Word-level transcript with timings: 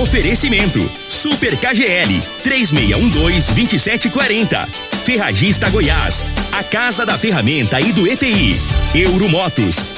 Oferecimento: 0.00 0.88
Super 1.08 1.56
KGL 1.56 2.22
3612-2740. 2.44 4.68
Ferragista 5.04 5.68
Goiás, 5.70 6.24
a 6.52 6.62
casa 6.62 7.04
da 7.04 7.18
ferramenta 7.18 7.80
e 7.80 7.92
do 7.92 8.06
EPI. 8.06 8.56
Euromotos, 8.94 9.97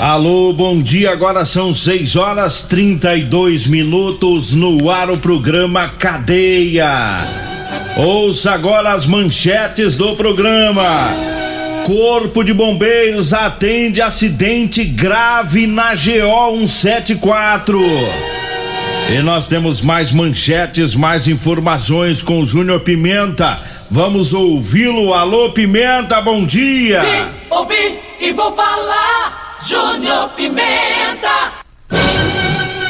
Alô, 0.00 0.52
bom 0.52 0.80
dia. 0.80 1.12
Agora 1.12 1.44
são 1.44 1.72
6 1.72 2.16
horas 2.16 2.64
32 2.64 3.66
minutos 3.66 4.52
no 4.52 4.90
ar 4.90 5.10
o 5.10 5.16
programa 5.16 5.88
Cadeia. 5.88 7.18
Ouça 7.96 8.52
agora 8.52 8.92
as 8.92 9.06
manchetes 9.06 9.96
do 9.96 10.14
programa. 10.16 10.82
Corpo 11.84 12.42
de 12.42 12.52
Bombeiros 12.52 13.32
atende 13.32 14.02
acidente 14.02 14.84
grave 14.84 15.66
na 15.66 15.94
GO 15.94 16.66
174. 16.66 17.80
E 19.10 19.18
nós 19.18 19.46
temos 19.46 19.80
mais 19.80 20.12
manchetes, 20.12 20.94
mais 20.94 21.28
informações 21.28 22.20
com 22.20 22.40
o 22.40 22.44
Júnior 22.44 22.80
Pimenta. 22.80 23.62
Vamos 23.90 24.34
ouvi-lo. 24.34 25.14
Alô, 25.14 25.50
Pimenta, 25.52 26.20
bom 26.20 26.44
dia. 26.44 27.00
Vim, 27.00 27.28
ouvi 27.50 27.98
e 28.20 28.32
vou 28.32 28.52
falar. 28.52 29.43
Júnior 29.60 30.30
Pimenta. 30.30 31.52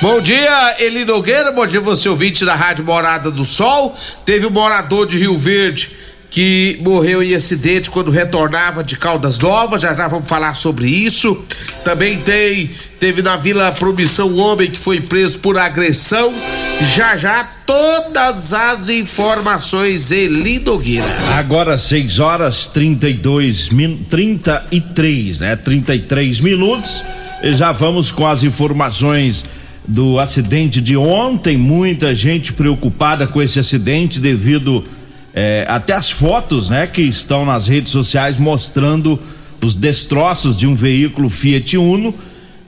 Bom 0.01 0.21
dia, 0.21 0.77
Eli 0.79 1.05
Nogueira. 1.05 1.51
Bom 1.51 1.67
dia, 1.67 1.81
você 1.81 2.09
ouvinte 2.09 2.45
da 2.45 2.55
Rádio 2.55 2.85
Morada 2.85 3.31
do 3.31 3.45
Sol. 3.45 3.97
Teve 4.25 4.47
um 4.47 4.51
morador 4.51 5.07
de 5.07 5.19
Rio 5.19 5.37
Verde 5.37 6.04
que 6.35 6.81
morreu 6.85 7.23
em 7.23 7.33
acidente 7.33 7.89
quando 7.89 8.11
retornava 8.11 8.83
de 8.83 8.97
Caldas 8.97 9.39
Novas. 9.39 9.83
Já 9.83 9.95
já 9.95 10.09
vamos 10.09 10.29
falar 10.29 10.55
sobre 10.55 10.89
isso. 10.89 11.41
Também 11.85 12.19
tem 12.19 12.69
teve 12.99 13.23
na 13.23 13.37
Vila 13.37 13.71
Promissão 13.71 14.29
um 14.29 14.41
homem 14.41 14.69
que 14.69 14.77
foi 14.77 15.01
preso 15.01 15.39
por 15.39 15.57
agressão. 15.57 16.35
Já 16.93 17.17
já 17.17 17.45
todas 17.65 18.53
as 18.53 18.89
informações 18.89 20.11
Eli 20.11 20.59
Nogueira. 20.59 21.07
Agora 21.39 21.79
6 21.79 22.19
horas 22.19 22.67
32 22.67 23.71
min, 23.71 23.99
33, 23.99 25.39
né? 25.39 25.55
33 25.55 26.41
minutos. 26.41 27.05
Já 27.45 27.71
vamos 27.71 28.11
com 28.11 28.27
as 28.27 28.43
informações 28.43 29.45
do 29.87 30.19
acidente 30.19 30.81
de 30.81 30.97
ontem. 30.97 31.57
Muita 31.57 32.13
gente 32.13 32.53
preocupada 32.53 33.25
com 33.25 33.41
esse 33.41 33.61
acidente 33.61 34.19
devido 34.19 34.83
é, 35.35 35.67
até 35.69 35.93
as 35.93 36.11
fotos, 36.11 36.71
né, 36.71 36.87
que 36.87 37.03
estão 37.03 37.45
nas 37.45 37.67
redes 37.67 37.91
sociais 37.91 38.39
mostrando 38.39 39.19
os 39.63 39.75
destroços 39.75 40.57
de 40.57 40.67
um 40.67 40.75
veículo 40.75 41.29
Fiat 41.29 41.77
Uno, 41.77 42.15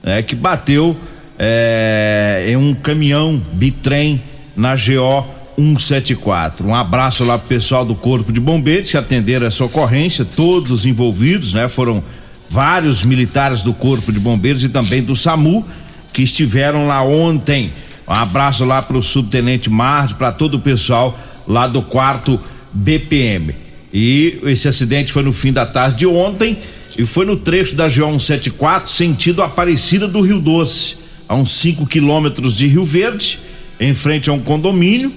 né, 0.03 0.21
que 0.21 0.35
bateu 0.35 0.95
é, 1.39 2.45
em 2.47 2.57
um 2.57 2.73
caminhão 2.73 3.41
bitrem 3.53 4.21
na 4.55 4.75
GO 4.75 5.25
174. 5.57 6.67
Um 6.67 6.75
abraço 6.75 7.23
lá 7.23 7.37
pro 7.37 7.47
pessoal 7.47 7.85
do 7.85 7.95
Corpo 7.95 8.33
de 8.33 8.39
Bombeiros 8.39 8.91
que 8.91 8.97
atenderam 8.97 9.47
essa 9.47 9.63
ocorrência, 9.63 10.25
todos 10.25 10.71
os 10.71 10.85
envolvidos, 10.85 11.53
né, 11.53 11.69
foram 11.69 12.03
vários 12.49 13.03
militares 13.03 13.63
do 13.63 13.73
Corpo 13.73 14.11
de 14.11 14.19
Bombeiros 14.19 14.63
e 14.63 14.69
também 14.69 15.01
do 15.01 15.15
SAMU 15.15 15.65
que 16.11 16.23
estiveram 16.23 16.87
lá 16.87 17.01
ontem. 17.01 17.71
Um 18.07 18.13
abraço 18.13 18.65
lá 18.65 18.81
pro 18.81 19.01
subtenente 19.03 19.69
Marde, 19.69 20.15
para 20.15 20.31
todo 20.31 20.55
o 20.55 20.59
pessoal 20.59 21.17
lá 21.47 21.67
do 21.67 21.81
quarto 21.81 22.39
BPM. 22.77 23.53
E 23.93 24.39
esse 24.43 24.67
acidente 24.67 25.11
foi 25.11 25.23
no 25.23 25.33
fim 25.33 25.51
da 25.51 25.65
tarde 25.65 25.97
de 25.97 26.07
ontem 26.07 26.57
e 26.97 27.05
foi 27.05 27.25
no 27.25 27.37
trecho 27.37 27.75
da 27.75 27.87
GO 27.87 28.19
174, 28.19 28.91
sentido 28.91 29.41
Aparecida 29.41 30.07
do 30.07 30.21
Rio 30.21 30.39
Doce, 30.39 30.97
a 31.27 31.35
uns 31.35 31.51
5 31.51 31.85
quilômetros 31.87 32.55
de 32.55 32.67
Rio 32.67 32.85
Verde, 32.85 33.39
em 33.79 33.93
frente 33.93 34.29
a 34.29 34.33
um 34.33 34.39
condomínio. 34.39 35.11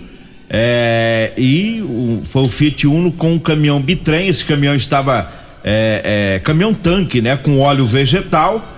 É, 0.49 1.33
e 1.37 1.81
o, 1.83 2.23
foi 2.25 2.43
o 2.43 2.49
Fiat 2.49 2.87
Uno 2.87 3.13
com 3.13 3.35
um 3.35 3.39
caminhão 3.39 3.81
bitrem. 3.81 4.29
Esse 4.29 4.45
caminhão 4.45 4.75
estava 4.75 5.31
é, 5.63 6.37
é, 6.37 6.39
caminhão 6.41 6.75
tanque, 6.75 7.21
né, 7.21 7.37
com 7.37 7.61
óleo 7.61 7.87
vegetal. 7.87 8.77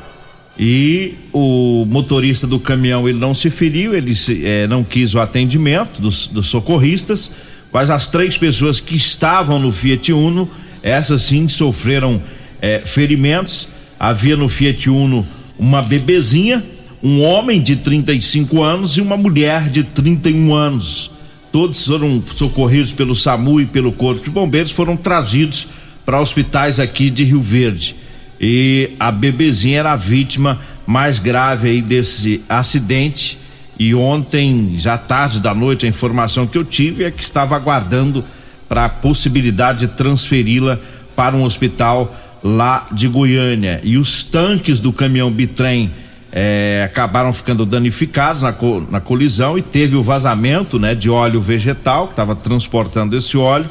E 0.59 1.15
o 1.33 1.87
motorista 1.89 2.47
do 2.47 2.61
caminhão 2.61 3.09
ele 3.09 3.19
não 3.19 3.35
se 3.35 3.49
feriu, 3.49 3.95
ele 3.95 4.15
se, 4.15 4.45
é, 4.45 4.67
não 4.67 4.85
quis 4.85 5.15
o 5.15 5.21
atendimento 5.21 6.01
dos, 6.01 6.27
dos 6.27 6.47
socorristas 6.47 7.33
mas 7.73 7.91
as 7.91 8.11
três 8.11 8.37
pessoas 8.37 8.79
que 8.79 8.95
estavam 8.95 9.59
no 9.59 9.73
Fiat 9.73 10.13
Uno, 10.13 10.49
essas 10.83 11.23
sim 11.23 11.49
sofreram 11.49 12.23
é, 12.61 12.83
ferimentos. 12.85 13.69
Havia 13.99 14.37
no 14.37 14.49
Fiat 14.49 14.91
Uno 14.91 15.27
uma 15.59 15.83
bebezinha, 15.83 16.63
um 17.03 17.23
homem 17.23 17.63
de 17.63 17.77
35 17.77 18.63
anos 18.63 18.97
e 18.97 19.01
uma 19.01 19.17
mulher 19.17 19.71
de 19.71 19.83
31 19.83 20.55
anos. 20.55 21.11
Todos 21.51 21.87
foram 21.87 22.23
socorridos 22.25 22.93
pelo 22.93 23.15
SAMU 23.15 23.61
e 23.61 23.67
pelo 23.67 23.93
Corpo 23.93 24.23
de 24.23 24.31
Bombeiros, 24.31 24.71
foram 24.71 24.97
trazidos 24.97 25.69
para 26.05 26.21
hospitais 26.21 26.79
aqui 26.79 27.11
de 27.11 27.25
Rio 27.25 27.41
Verde. 27.41 27.97
E 28.41 28.91
a 28.99 29.13
bebezinha 29.13 29.79
era 29.79 29.93
a 29.93 29.97
vítima 29.97 30.59
mais 30.87 31.19
grave 31.19 31.69
aí 31.69 31.81
desse 31.81 32.43
acidente 32.49 33.39
e 33.89 33.95
ontem, 33.97 34.75
já 34.77 34.97
tarde 34.97 35.41
da 35.41 35.53
noite, 35.53 35.87
a 35.87 35.89
informação 35.89 36.47
que 36.47 36.57
eu 36.57 36.65
tive 36.65 37.03
é 37.03 37.11
que 37.11 37.23
estava 37.23 37.57
aguardando 37.57 38.25
para 38.69 38.85
a 38.85 38.89
possibilidade 38.89 39.81
de 39.81 39.89
transferi-la 39.89 40.79
para 41.17 41.37
um 41.37 41.43
hospital 41.43 42.15
lá 42.45 42.87
de 42.93 43.09
Goiânia. 43.09 43.81
E 43.83 43.99
os 43.99 44.23
tanques 44.23 44.79
do 44.79 44.93
caminhão 44.93 45.33
bitrem 45.33 45.91
eh, 46.31 46.83
acabaram 46.87 47.33
ficando 47.33 47.67
danificados 47.67 48.43
na, 48.43 48.53
co, 48.53 48.87
na 48.89 49.01
colisão 49.01 49.59
e 49.59 49.63
teve 49.63 49.97
o 49.97 50.03
vazamento 50.03 50.79
né, 50.79 50.95
de 50.95 51.11
óleo 51.11 51.41
vegetal, 51.41 52.07
que 52.07 52.13
estava 52.13 52.37
transportando 52.37 53.17
esse 53.17 53.37
óleo, 53.37 53.69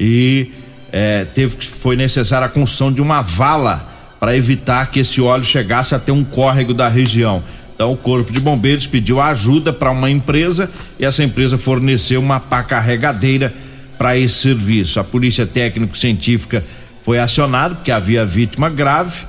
e 0.00 0.50
eh, 0.90 1.26
teve, 1.34 1.56
foi 1.60 1.94
necessária 1.94 2.46
a 2.46 2.50
construção 2.50 2.90
de 2.90 3.02
uma 3.02 3.20
vala 3.20 3.86
para 4.18 4.34
evitar 4.34 4.90
que 4.90 5.00
esse 5.00 5.20
óleo 5.20 5.44
chegasse 5.44 5.94
até 5.94 6.10
um 6.10 6.24
córrego 6.24 6.72
da 6.72 6.88
região. 6.88 7.42
Então 7.74 7.92
o 7.92 7.96
Corpo 7.96 8.32
de 8.32 8.40
Bombeiros 8.40 8.86
pediu 8.86 9.20
ajuda 9.20 9.72
para 9.72 9.90
uma 9.90 10.10
empresa 10.10 10.70
e 10.98 11.04
essa 11.04 11.24
empresa 11.24 11.58
forneceu 11.58 12.20
uma 12.20 12.38
pá 12.38 12.62
carregadeira 12.62 13.52
para 13.98 14.16
esse 14.16 14.34
serviço. 14.34 15.00
A 15.00 15.04
Polícia 15.04 15.46
Técnico-Científica 15.46 16.64
foi 17.02 17.18
acionada 17.18 17.74
porque 17.74 17.90
havia 17.90 18.24
vítima 18.24 18.68
grave 18.68 19.24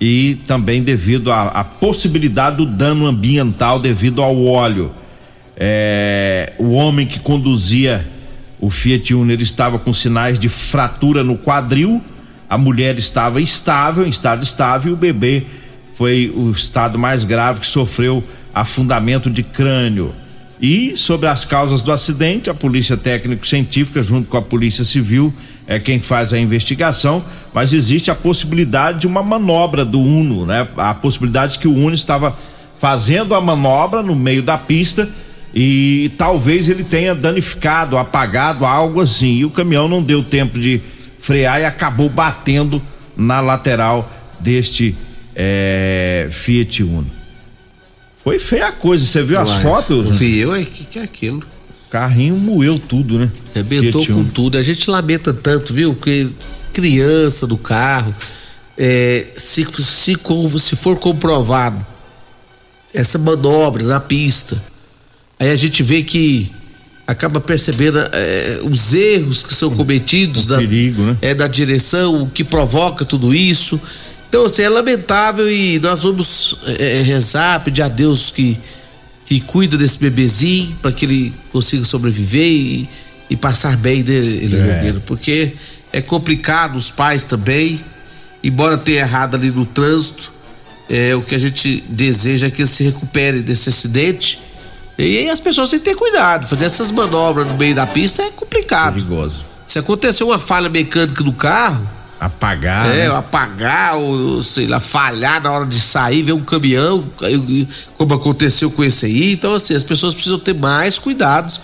e 0.00 0.38
também 0.46 0.82
devido 0.82 1.32
à 1.32 1.64
possibilidade 1.64 2.56
do 2.56 2.66
dano 2.66 3.06
ambiental 3.06 3.80
devido 3.80 4.22
ao 4.22 4.44
óleo. 4.44 4.92
É, 5.56 6.52
o 6.58 6.72
homem 6.72 7.06
que 7.06 7.18
conduzia 7.18 8.06
o 8.60 8.70
Fiat 8.70 9.14
Uno 9.14 9.32
ele 9.32 9.42
estava 9.42 9.78
com 9.78 9.92
sinais 9.92 10.38
de 10.38 10.48
fratura 10.48 11.22
no 11.22 11.36
quadril, 11.36 12.02
a 12.48 12.56
mulher 12.56 12.98
estava 12.98 13.40
estável, 13.40 14.06
em 14.06 14.08
estado 14.08 14.42
estável, 14.42 14.92
e 14.92 14.94
o 14.94 14.96
bebê 14.96 15.44
foi 15.96 16.32
o 16.36 16.50
estado 16.50 16.98
mais 16.98 17.24
grave 17.24 17.60
que 17.60 17.66
sofreu 17.66 18.22
afundamento 18.54 19.30
de 19.30 19.42
crânio. 19.42 20.12
E 20.60 20.96
sobre 20.96 21.28
as 21.28 21.44
causas 21.44 21.82
do 21.82 21.90
acidente, 21.90 22.48
a 22.48 22.54
Polícia 22.54 22.96
Técnico-Científica, 22.96 24.02
junto 24.02 24.28
com 24.28 24.36
a 24.36 24.42
Polícia 24.42 24.84
Civil, 24.84 25.32
é 25.66 25.78
quem 25.78 25.98
faz 25.98 26.32
a 26.32 26.38
investigação, 26.38 27.24
mas 27.52 27.72
existe 27.72 28.10
a 28.10 28.14
possibilidade 28.14 29.00
de 29.00 29.06
uma 29.06 29.22
manobra 29.22 29.84
do 29.84 30.00
Uno, 30.00 30.46
né? 30.46 30.68
A 30.76 30.94
possibilidade 30.94 31.58
que 31.58 31.68
o 31.68 31.74
Uno 31.74 31.94
estava 31.94 32.36
fazendo 32.78 33.34
a 33.34 33.40
manobra 33.40 34.02
no 34.02 34.14
meio 34.14 34.42
da 34.42 34.56
pista 34.58 35.08
e 35.54 36.12
talvez 36.18 36.68
ele 36.68 36.84
tenha 36.84 37.14
danificado, 37.14 37.96
apagado 37.96 38.66
algo 38.66 39.00
assim. 39.00 39.36
E 39.36 39.44
o 39.44 39.50
caminhão 39.50 39.88
não 39.88 40.02
deu 40.02 40.22
tempo 40.22 40.58
de 40.58 40.80
frear 41.18 41.60
e 41.60 41.64
acabou 41.64 42.08
batendo 42.08 42.82
na 43.16 43.40
lateral 43.40 44.10
deste 44.38 44.94
é, 45.36 46.28
Fiat 46.30 46.82
Uno. 46.82 47.10
Foi 48.24 48.38
feia 48.38 48.68
a 48.68 48.72
coisa, 48.72 49.04
você 49.04 49.22
viu 49.22 49.38
as 49.38 49.62
fotos? 49.62 50.18
Vi 50.18 50.38
eu, 50.38 50.52
o 50.52 50.64
que, 50.64 50.84
que 50.84 50.98
é 50.98 51.02
aquilo? 51.02 51.42
Carrinho 51.90 52.36
moeu 52.36 52.78
tudo, 52.78 53.18
né? 53.18 53.30
Arrebentou 53.54 54.04
com 54.04 54.24
tudo. 54.24 54.58
A 54.58 54.62
gente 54.62 54.90
lamenta 54.90 55.32
tanto, 55.32 55.72
viu? 55.72 55.94
Que 55.94 56.28
criança 56.72 57.46
do 57.46 57.56
carro, 57.56 58.14
é, 58.76 59.26
se, 59.36 59.66
se, 59.78 60.16
se 60.58 60.76
for 60.76 60.98
comprovado 60.98 61.86
essa 62.92 63.18
manobra 63.18 63.82
na 63.82 64.00
pista, 64.00 64.60
aí 65.38 65.50
a 65.50 65.56
gente 65.56 65.82
vê 65.82 66.02
que 66.02 66.50
acaba 67.06 67.40
percebendo 67.40 67.98
é, 68.12 68.60
os 68.62 68.92
erros 68.92 69.42
que 69.42 69.54
são 69.54 69.70
cometidos 69.70 70.46
da, 70.46 70.58
perigo, 70.58 71.02
né? 71.02 71.16
é, 71.22 71.32
da 71.32 71.46
direção, 71.46 72.24
o 72.24 72.28
que 72.28 72.42
provoca 72.42 73.04
tudo 73.04 73.34
isso. 73.34 73.80
Então, 74.28 74.44
assim, 74.44 74.62
é 74.62 74.68
lamentável 74.68 75.50
e 75.50 75.78
nós 75.78 76.02
vamos 76.02 76.56
é, 76.66 77.02
rezar, 77.02 77.62
pedir 77.62 77.82
a 77.82 77.88
Deus 77.88 78.30
que, 78.30 78.58
que 79.24 79.40
cuida 79.40 79.76
desse 79.76 79.98
bebezinho 79.98 80.76
para 80.82 80.92
que 80.92 81.04
ele 81.04 81.34
consiga 81.52 81.84
sobreviver 81.84 82.46
e, 82.46 82.88
e 83.30 83.36
passar 83.36 83.76
bem 83.76 84.02
dele, 84.02 84.56
é. 84.56 84.94
porque 85.06 85.52
é 85.92 86.00
complicado 86.02 86.76
os 86.76 86.90
pais 86.90 87.24
também, 87.24 87.80
embora 88.42 88.76
tenha 88.76 89.00
errado 89.00 89.36
ali 89.36 89.50
no 89.50 89.64
trânsito, 89.64 90.32
é, 90.88 91.14
o 91.14 91.22
que 91.22 91.34
a 91.34 91.38
gente 91.38 91.82
deseja 91.88 92.46
é 92.46 92.50
que 92.50 92.62
ele 92.62 92.68
se 92.68 92.84
recupere 92.84 93.40
desse 93.42 93.68
acidente. 93.68 94.40
E 94.98 95.18
aí 95.18 95.30
as 95.30 95.40
pessoas 95.40 95.70
têm 95.70 95.78
que 95.78 95.84
ter 95.84 95.94
cuidado, 95.94 96.46
fazer 96.46 96.64
essas 96.64 96.90
manobras 96.90 97.46
no 97.46 97.56
meio 97.56 97.74
da 97.74 97.86
pista 97.86 98.22
é 98.22 98.30
complicado. 98.30 98.94
Perigoso. 98.94 99.44
Se 99.66 99.78
acontecer 99.78 100.24
uma 100.24 100.38
falha 100.38 100.68
mecânica 100.68 101.22
do 101.22 101.32
carro, 101.32 101.86
Apagar. 102.18 102.86
É, 102.86 103.08
né? 103.08 103.14
apagar, 103.14 103.96
ou 103.96 104.42
sei 104.42 104.66
lá, 104.66 104.80
falhar 104.80 105.42
na 105.42 105.52
hora 105.52 105.66
de 105.66 105.78
sair, 105.78 106.22
ver 106.22 106.32
um 106.32 106.40
caminhão, 106.40 107.04
como 107.96 108.14
aconteceu 108.14 108.70
com 108.70 108.82
esse 108.82 109.06
aí. 109.06 109.32
Então, 109.32 109.54
assim, 109.54 109.74
as 109.74 109.82
pessoas 109.82 110.14
precisam 110.14 110.38
ter 110.38 110.54
mais 110.54 110.98
cuidados, 110.98 111.60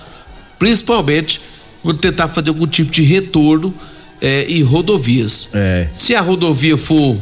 principalmente 0.59 1.41
quando 1.83 1.99
tentar 1.99 2.29
fazer 2.29 2.51
algum 2.51 2.67
tipo 2.67 2.91
de 2.91 3.03
retorno 3.03 3.75
é, 4.21 4.45
em 4.45 4.63
rodovias. 4.63 5.49
É. 5.53 5.89
Se 5.93 6.15
a 6.15 6.21
rodovia 6.21 6.77
for 6.77 7.17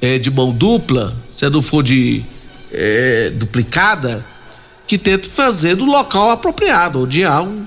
é, 0.00 0.18
de 0.18 0.30
mão 0.30 0.52
dupla, 0.52 1.14
se 1.30 1.48
não 1.50 1.60
for 1.60 1.82
de 1.82 2.24
é, 2.72 3.30
duplicada, 3.34 4.24
que 4.86 4.96
tente 4.96 5.28
fazer 5.28 5.74
do 5.76 5.84
local 5.84 6.30
apropriado, 6.30 7.02
onde 7.02 7.24
há 7.24 7.42
um 7.42 7.64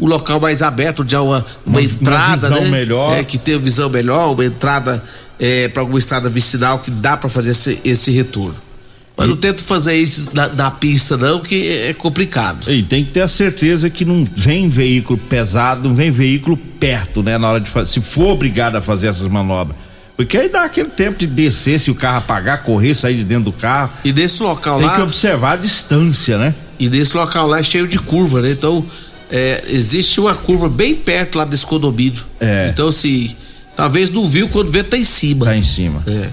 o 0.00 0.06
local 0.06 0.40
mais 0.40 0.62
aberto, 0.62 1.04
de 1.04 1.14
uma, 1.14 1.22
uma, 1.24 1.44
uma 1.66 1.82
entrada, 1.82 2.48
uma 2.48 2.56
visão 2.56 2.64
né? 2.64 2.70
melhor. 2.70 3.18
É, 3.18 3.22
que 3.22 3.36
tem 3.36 3.58
visão 3.58 3.90
melhor, 3.90 4.32
uma 4.32 4.44
entrada 4.44 5.02
é, 5.38 5.68
para 5.68 5.82
alguma 5.82 5.98
estrada 5.98 6.28
vicinal 6.28 6.78
que 6.78 6.90
dá 6.90 7.18
para 7.18 7.28
fazer 7.28 7.50
esse, 7.50 7.80
esse 7.84 8.10
retorno. 8.10 8.56
Mas 9.14 9.26
e... 9.26 9.28
não 9.28 9.36
tento 9.36 9.62
fazer 9.62 9.94
isso 9.96 10.30
na, 10.32 10.48
na, 10.48 10.70
pista, 10.70 11.18
não, 11.18 11.40
que 11.40 11.68
é 11.86 11.92
complicado. 11.92 12.72
E 12.72 12.82
tem 12.82 13.04
que 13.04 13.10
ter 13.10 13.20
a 13.20 13.28
certeza 13.28 13.90
que 13.90 14.06
não 14.06 14.24
vem 14.34 14.70
veículo 14.70 15.18
pesado, 15.18 15.86
não 15.86 15.94
vem 15.94 16.10
veículo 16.10 16.56
perto, 16.56 17.22
né? 17.22 17.36
Na 17.36 17.50
hora 17.50 17.60
de 17.60 17.68
fazer. 17.68 17.92
Se 17.92 18.00
for 18.00 18.28
obrigado 18.28 18.76
a 18.76 18.80
fazer 18.80 19.08
essas 19.08 19.28
manobras. 19.28 19.76
Porque 20.16 20.36
aí 20.36 20.48
dá 20.48 20.64
aquele 20.64 20.90
tempo 20.90 21.18
de 21.18 21.26
descer, 21.26 21.78
se 21.80 21.90
o 21.90 21.94
carro 21.94 22.18
apagar, 22.18 22.62
correr, 22.62 22.94
sair 22.94 23.16
de 23.16 23.24
dentro 23.24 23.44
do 23.44 23.52
carro. 23.52 23.90
E 24.04 24.12
desse 24.12 24.42
local 24.42 24.78
tem 24.78 24.86
lá. 24.86 24.92
Tem 24.92 25.02
que 25.02 25.08
observar 25.08 25.52
a 25.52 25.56
distância, 25.56 26.38
né? 26.38 26.54
E 26.78 26.88
desse 26.88 27.14
local 27.16 27.46
lá 27.46 27.58
é 27.58 27.62
cheio 27.62 27.86
de 27.86 27.98
curva, 27.98 28.40
né? 28.40 28.50
Então 28.50 28.84
é, 29.30 29.64
existe 29.68 30.20
uma 30.20 30.34
curva 30.34 30.68
bem 30.68 30.94
perto 30.94 31.38
lá 31.38 31.44
desse 31.44 31.66
condomínio. 31.66 32.24
É. 32.40 32.68
Então, 32.72 32.88
assim, 32.88 33.34
talvez 33.76 34.10
não 34.10 34.26
viu 34.26 34.48
quando 34.48 34.70
vê 34.70 34.82
tá 34.82 34.96
em 34.96 35.04
cima. 35.04 35.46
Tá 35.46 35.56
em 35.56 35.62
cima. 35.62 36.02
É. 36.06 36.28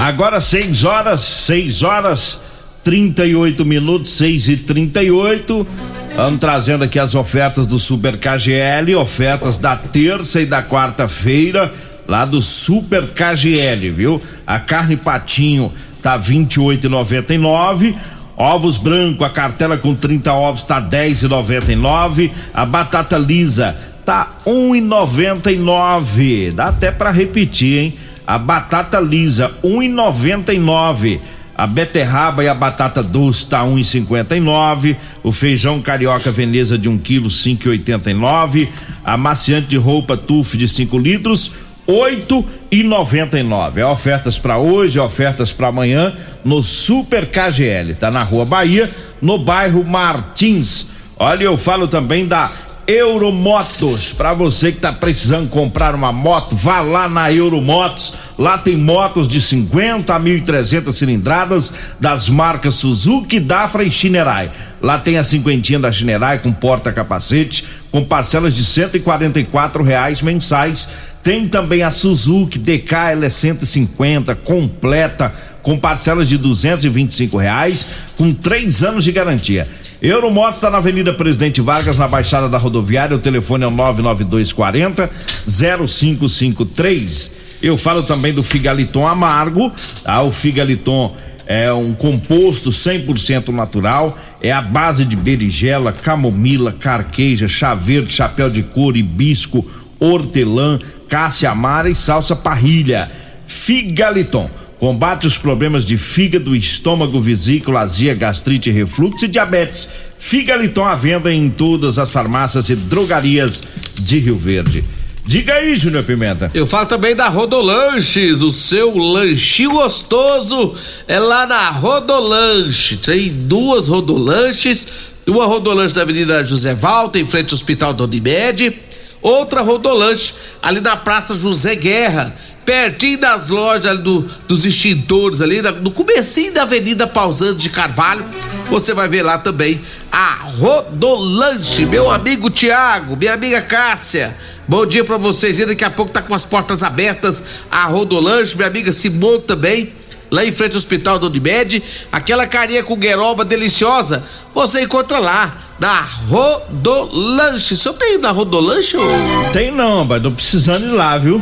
Agora 0.00 0.40
6 0.40 0.84
horas, 0.84 1.20
6 1.20 1.82
horas, 1.82 2.40
38 2.82 3.64
minutos, 3.64 4.12
6 4.12 4.48
e 4.48 4.56
38 4.56 5.66
Vamos 6.14 6.40
trazendo 6.40 6.84
aqui 6.84 6.98
as 6.98 7.14
ofertas 7.14 7.66
do 7.66 7.78
Super 7.78 8.18
KGL, 8.18 8.94
ofertas 8.96 9.56
da 9.56 9.74
terça 9.76 10.42
e 10.42 10.46
da 10.46 10.62
quarta-feira, 10.62 11.72
lá 12.06 12.26
do 12.26 12.42
Super 12.42 13.08
KGL, 13.08 13.90
viu? 13.90 14.22
A 14.46 14.60
carne 14.60 14.96
patinho 14.96 15.72
tá 16.02 16.18
28,99. 16.18 17.96
Ovos 18.36 18.78
branco, 18.78 19.24
a 19.24 19.30
cartela 19.30 19.76
com 19.76 19.94
30 19.94 20.32
ovos 20.32 20.64
tá 20.64 20.80
10,99. 20.80 22.30
A 22.54 22.64
batata 22.64 23.18
lisa 23.18 23.76
tá 24.04 24.30
1,99. 24.46 26.52
Dá 26.52 26.66
até 26.66 26.90
para 26.90 27.10
repetir, 27.10 27.78
hein? 27.78 27.94
A 28.26 28.38
batata 28.38 29.00
lisa 29.00 29.50
1,99. 29.62 31.20
A 31.54 31.66
beterraba 31.66 32.42
e 32.42 32.48
a 32.48 32.54
batata 32.54 33.02
doce 33.02 33.46
tá 33.46 33.62
1,59. 33.64 34.96
O 35.22 35.30
feijão 35.30 35.82
carioca 35.82 36.30
Veneza 36.30 36.78
de 36.78 36.88
1 36.88 36.98
kg 36.98 37.26
5,89. 37.26 38.68
A 39.04 39.16
maciante 39.16 39.68
de 39.68 39.76
roupa 39.76 40.16
Tuf 40.16 40.56
de 40.56 40.66
5 40.66 40.98
litros 40.98 41.52
oito 41.86 42.44
e 42.70 42.82
noventa 42.82 43.38
e 43.38 43.42
nove. 43.42 43.80
É 43.80 43.86
ofertas 43.86 44.38
para 44.38 44.58
hoje, 44.58 44.98
ofertas 44.98 45.52
para 45.52 45.68
amanhã 45.68 46.12
no 46.44 46.62
Super 46.62 47.26
KGL. 47.26 47.94
Tá 47.94 48.10
na 48.10 48.22
Rua 48.22 48.44
Bahia, 48.44 48.90
no 49.20 49.38
bairro 49.38 49.84
Martins. 49.84 50.86
Olha, 51.18 51.44
eu 51.44 51.56
falo 51.56 51.86
também 51.86 52.26
da 52.26 52.50
Euromotos. 52.86 54.12
Para 54.12 54.32
você 54.34 54.72
que 54.72 54.80
tá 54.80 54.92
precisando 54.92 55.48
comprar 55.48 55.94
uma 55.94 56.12
moto, 56.12 56.56
vá 56.56 56.80
lá 56.80 57.08
na 57.08 57.32
Euromotos. 57.32 58.12
Lá 58.38 58.58
tem 58.58 58.76
motos 58.76 59.28
de 59.28 59.40
50 59.40 60.14
a 60.14 60.18
1.300 60.18 60.92
cilindradas 60.92 61.72
das 62.00 62.28
marcas 62.28 62.74
Suzuki, 62.74 63.38
Dafra 63.38 63.84
e 63.84 63.90
Shinerai. 63.90 64.50
Lá 64.80 64.98
tem 64.98 65.16
a 65.16 65.22
cinquentinha 65.22 65.78
da 65.78 65.92
Shinerai 65.92 66.40
com 66.40 66.52
porta-capacete, 66.52 67.64
com 67.92 68.04
parcelas 68.04 68.54
de 68.54 68.64
144 68.64 69.82
reais 69.84 70.20
mensais 70.20 70.88
tem 71.22 71.46
também 71.46 71.82
a 71.82 71.90
Suzuki 71.90 72.58
DKL 72.58 73.28
150 73.30 74.34
completa 74.34 75.32
com 75.62 75.78
parcelas 75.78 76.28
de 76.28 76.36
225 76.36 77.36
reais 77.36 77.86
com 78.16 78.32
três 78.32 78.82
anos 78.82 79.04
de 79.04 79.12
garantia. 79.12 79.68
Euromotos 80.02 80.56
está 80.56 80.68
na 80.68 80.78
Avenida 80.78 81.12
Presidente 81.12 81.60
Vargas, 81.60 81.96
na 81.96 82.08
Baixada 82.08 82.48
da 82.48 82.58
Rodoviária. 82.58 83.16
O 83.16 83.20
telefone 83.20 83.64
é 83.64 83.70
99240 83.70 85.08
0553. 85.46 87.30
Eu 87.62 87.76
falo 87.76 88.02
também 88.02 88.32
do 88.32 88.42
Figaliton 88.42 89.06
Amargo. 89.06 89.70
Tá? 90.02 90.20
O 90.22 90.32
Figaliton 90.32 91.14
é 91.46 91.72
um 91.72 91.92
composto 91.92 92.70
100% 92.70 93.50
natural. 93.50 94.18
É 94.40 94.50
a 94.50 94.60
base 94.60 95.04
de 95.04 95.14
berigela, 95.14 95.92
camomila, 95.92 96.72
carqueja, 96.72 97.46
chá 97.46 97.72
verde, 97.72 98.12
chapéu 98.12 98.50
de 98.50 98.64
couro, 98.64 98.96
hibisco, 98.96 99.64
hortelã, 100.00 100.80
cássia 101.12 101.50
amara 101.50 101.90
e 101.90 101.94
salsa 101.94 102.34
parrilha. 102.34 103.10
Figaliton 103.46 104.48
combate 104.78 105.26
os 105.26 105.36
problemas 105.36 105.84
de 105.84 105.98
fígado, 105.98 106.56
estômago, 106.56 107.20
vesícula, 107.20 107.80
azia, 107.80 108.14
gastrite, 108.14 108.70
refluxo 108.70 109.26
e 109.26 109.28
diabetes. 109.28 109.86
Figaliton 110.18 110.86
à 110.86 110.94
venda 110.94 111.30
em 111.30 111.50
todas 111.50 111.98
as 111.98 112.10
farmácias 112.10 112.70
e 112.70 112.74
drogarias 112.74 113.62
de 114.00 114.18
Rio 114.20 114.36
Verde. 114.36 114.82
Diga 115.26 115.52
aí, 115.52 115.76
Júnior 115.76 116.02
Pimenta. 116.02 116.50
Eu 116.54 116.66
falo 116.66 116.86
também 116.86 117.14
da 117.14 117.28
Rodolanches, 117.28 118.40
o 118.40 118.50
seu 118.50 118.96
lanchinho 118.96 119.72
gostoso 119.72 120.74
é 121.06 121.18
lá 121.18 121.46
na 121.46 121.68
Rodolanche. 121.72 122.96
Tem 122.96 123.28
duas 123.30 123.86
Rodolanches, 123.86 125.12
uma 125.26 125.44
Rodolanche 125.44 125.94
da 125.94 126.00
Avenida 126.00 126.42
José 126.42 126.74
Valta, 126.74 127.18
em 127.18 127.26
frente 127.26 127.52
ao 127.52 127.58
Hospital 127.58 127.92
da 127.92 128.04
Unimed 128.04 128.74
outra 129.22 129.62
Rodolanche 129.62 130.34
ali 130.60 130.80
na 130.80 130.96
Praça 130.96 131.34
José 131.34 131.74
Guerra, 131.76 132.34
pertinho 132.64 133.18
das 133.18 133.48
lojas 133.48 133.98
do, 134.00 134.22
dos 134.46 134.64
extintores 134.66 135.40
ali, 135.40 135.62
no 135.62 135.90
comecinho 135.90 136.52
da 136.52 136.62
Avenida 136.62 137.06
Pausando 137.06 137.56
de 137.56 137.70
Carvalho, 137.70 138.24
você 138.68 138.92
vai 138.92 139.08
ver 139.08 139.22
lá 139.22 139.38
também 139.38 139.80
a 140.10 140.34
Rodolanche, 140.58 141.86
meu 141.86 142.10
amigo 142.10 142.50
Tiago, 142.50 143.16
minha 143.16 143.34
amiga 143.34 143.62
Cássia, 143.62 144.36
bom 144.68 144.84
dia 144.84 145.04
para 145.04 145.16
vocês, 145.16 145.58
e 145.58 145.66
daqui 145.66 145.84
a 145.84 145.90
pouco 145.90 146.12
tá 146.12 146.20
com 146.20 146.34
as 146.34 146.44
portas 146.44 146.82
abertas 146.82 147.62
a 147.70 147.86
Rodolanche, 147.86 148.56
minha 148.56 148.68
amiga 148.68 148.92
Simone 148.92 149.42
também, 149.42 149.92
lá 150.32 150.44
em 150.44 150.50
frente 150.50 150.72
ao 150.72 150.78
Hospital 150.78 151.18
do 151.18 151.26
Unimed. 151.26 151.82
Aquela 152.10 152.46
carinha 152.46 152.82
com 152.82 152.96
gueroba 152.96 153.44
deliciosa, 153.44 154.24
você 154.54 154.80
encontra 154.80 155.18
lá, 155.18 155.54
na 155.78 156.00
Rodolanche. 156.28 157.74
O 157.74 157.76
senhor 157.76 157.94
tem 157.94 158.18
na 158.18 158.30
Rodolanche? 158.30 158.96
Ou... 158.96 159.06
Tem 159.52 159.70
não, 159.70 160.04
mas 160.04 160.22
tô 160.22 160.30
precisando 160.30 160.86
ir 160.86 160.92
lá, 160.92 161.18
viu? 161.18 161.40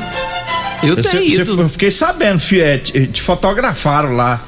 Eu 0.83 1.01
tenho 1.01 1.23
ido. 1.23 1.61
Eu 1.61 1.69
fiquei 1.69 1.91
sabendo, 1.91 2.41
Fiat, 2.41 3.07
te 3.07 3.23
fotografaram 3.23 4.17
lá. 4.17 4.41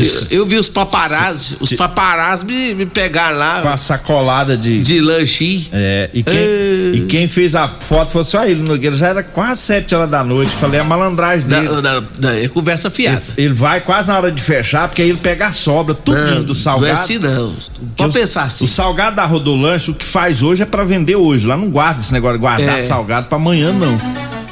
Eu, 0.00 0.38
eu, 0.38 0.46
vi 0.46 0.56
os 0.56 0.68
paparazzi, 0.68 1.56
os 1.60 1.74
paparazzi 1.74 2.44
me, 2.44 2.74
me 2.74 2.86
pegaram 2.86 3.36
lá. 3.36 3.60
Com 3.60 3.68
a 3.68 3.76
sacolada 3.76 4.56
de. 4.56 4.80
De 4.80 5.00
lanche. 5.00 5.68
É, 5.72 6.08
e 6.14 6.22
quem, 6.22 6.34
uh... 6.34 6.94
e 6.94 7.06
quem 7.08 7.28
fez 7.28 7.54
a 7.54 7.68
foto 7.68 8.10
foi 8.10 8.24
só 8.24 8.44
ele, 8.46 8.62
Nogueira. 8.62 8.96
Já 8.96 9.08
era 9.08 9.22
quase 9.22 9.60
sete 9.60 9.94
horas 9.94 10.10
da 10.10 10.24
noite. 10.24 10.50
Falei 10.52 10.80
a 10.80 10.84
malandragem 10.84 11.46
dele. 11.46 11.68
Da, 11.68 11.80
da, 11.80 12.02
da, 12.18 12.36
é 12.42 12.48
conversa 12.48 12.88
fiada. 12.88 13.22
Ele, 13.36 13.48
ele, 13.48 13.54
vai 13.54 13.80
quase 13.80 14.08
na 14.08 14.16
hora 14.16 14.32
de 14.32 14.40
fechar, 14.40 14.88
porque 14.88 15.02
aí 15.02 15.10
ele 15.10 15.18
pega 15.18 15.48
a 15.48 15.52
sobra, 15.52 15.94
tudinho 15.94 16.42
do 16.42 16.54
salgado. 16.54 16.86
Não 16.86 16.90
é 16.90 16.92
assim, 16.92 17.18
não. 17.18 17.54
Pode 17.96 18.14
pensar 18.14 18.44
assim. 18.44 18.64
O 18.64 18.68
salgado 18.68 19.16
da 19.16 19.26
Rodolanche, 19.26 19.90
o 19.90 19.94
que 19.94 20.04
faz 20.04 20.42
hoje 20.42 20.62
é 20.62 20.66
para 20.66 20.84
vender 20.84 21.16
hoje. 21.16 21.46
Lá 21.46 21.56
não 21.56 21.68
guarda 21.70 22.00
esse 22.00 22.12
negócio 22.12 22.38
de 22.38 22.40
guardar 22.40 22.78
é. 22.78 22.82
salgado 22.82 23.26
para 23.26 23.36
amanhã, 23.36 23.72
não. 23.72 24.00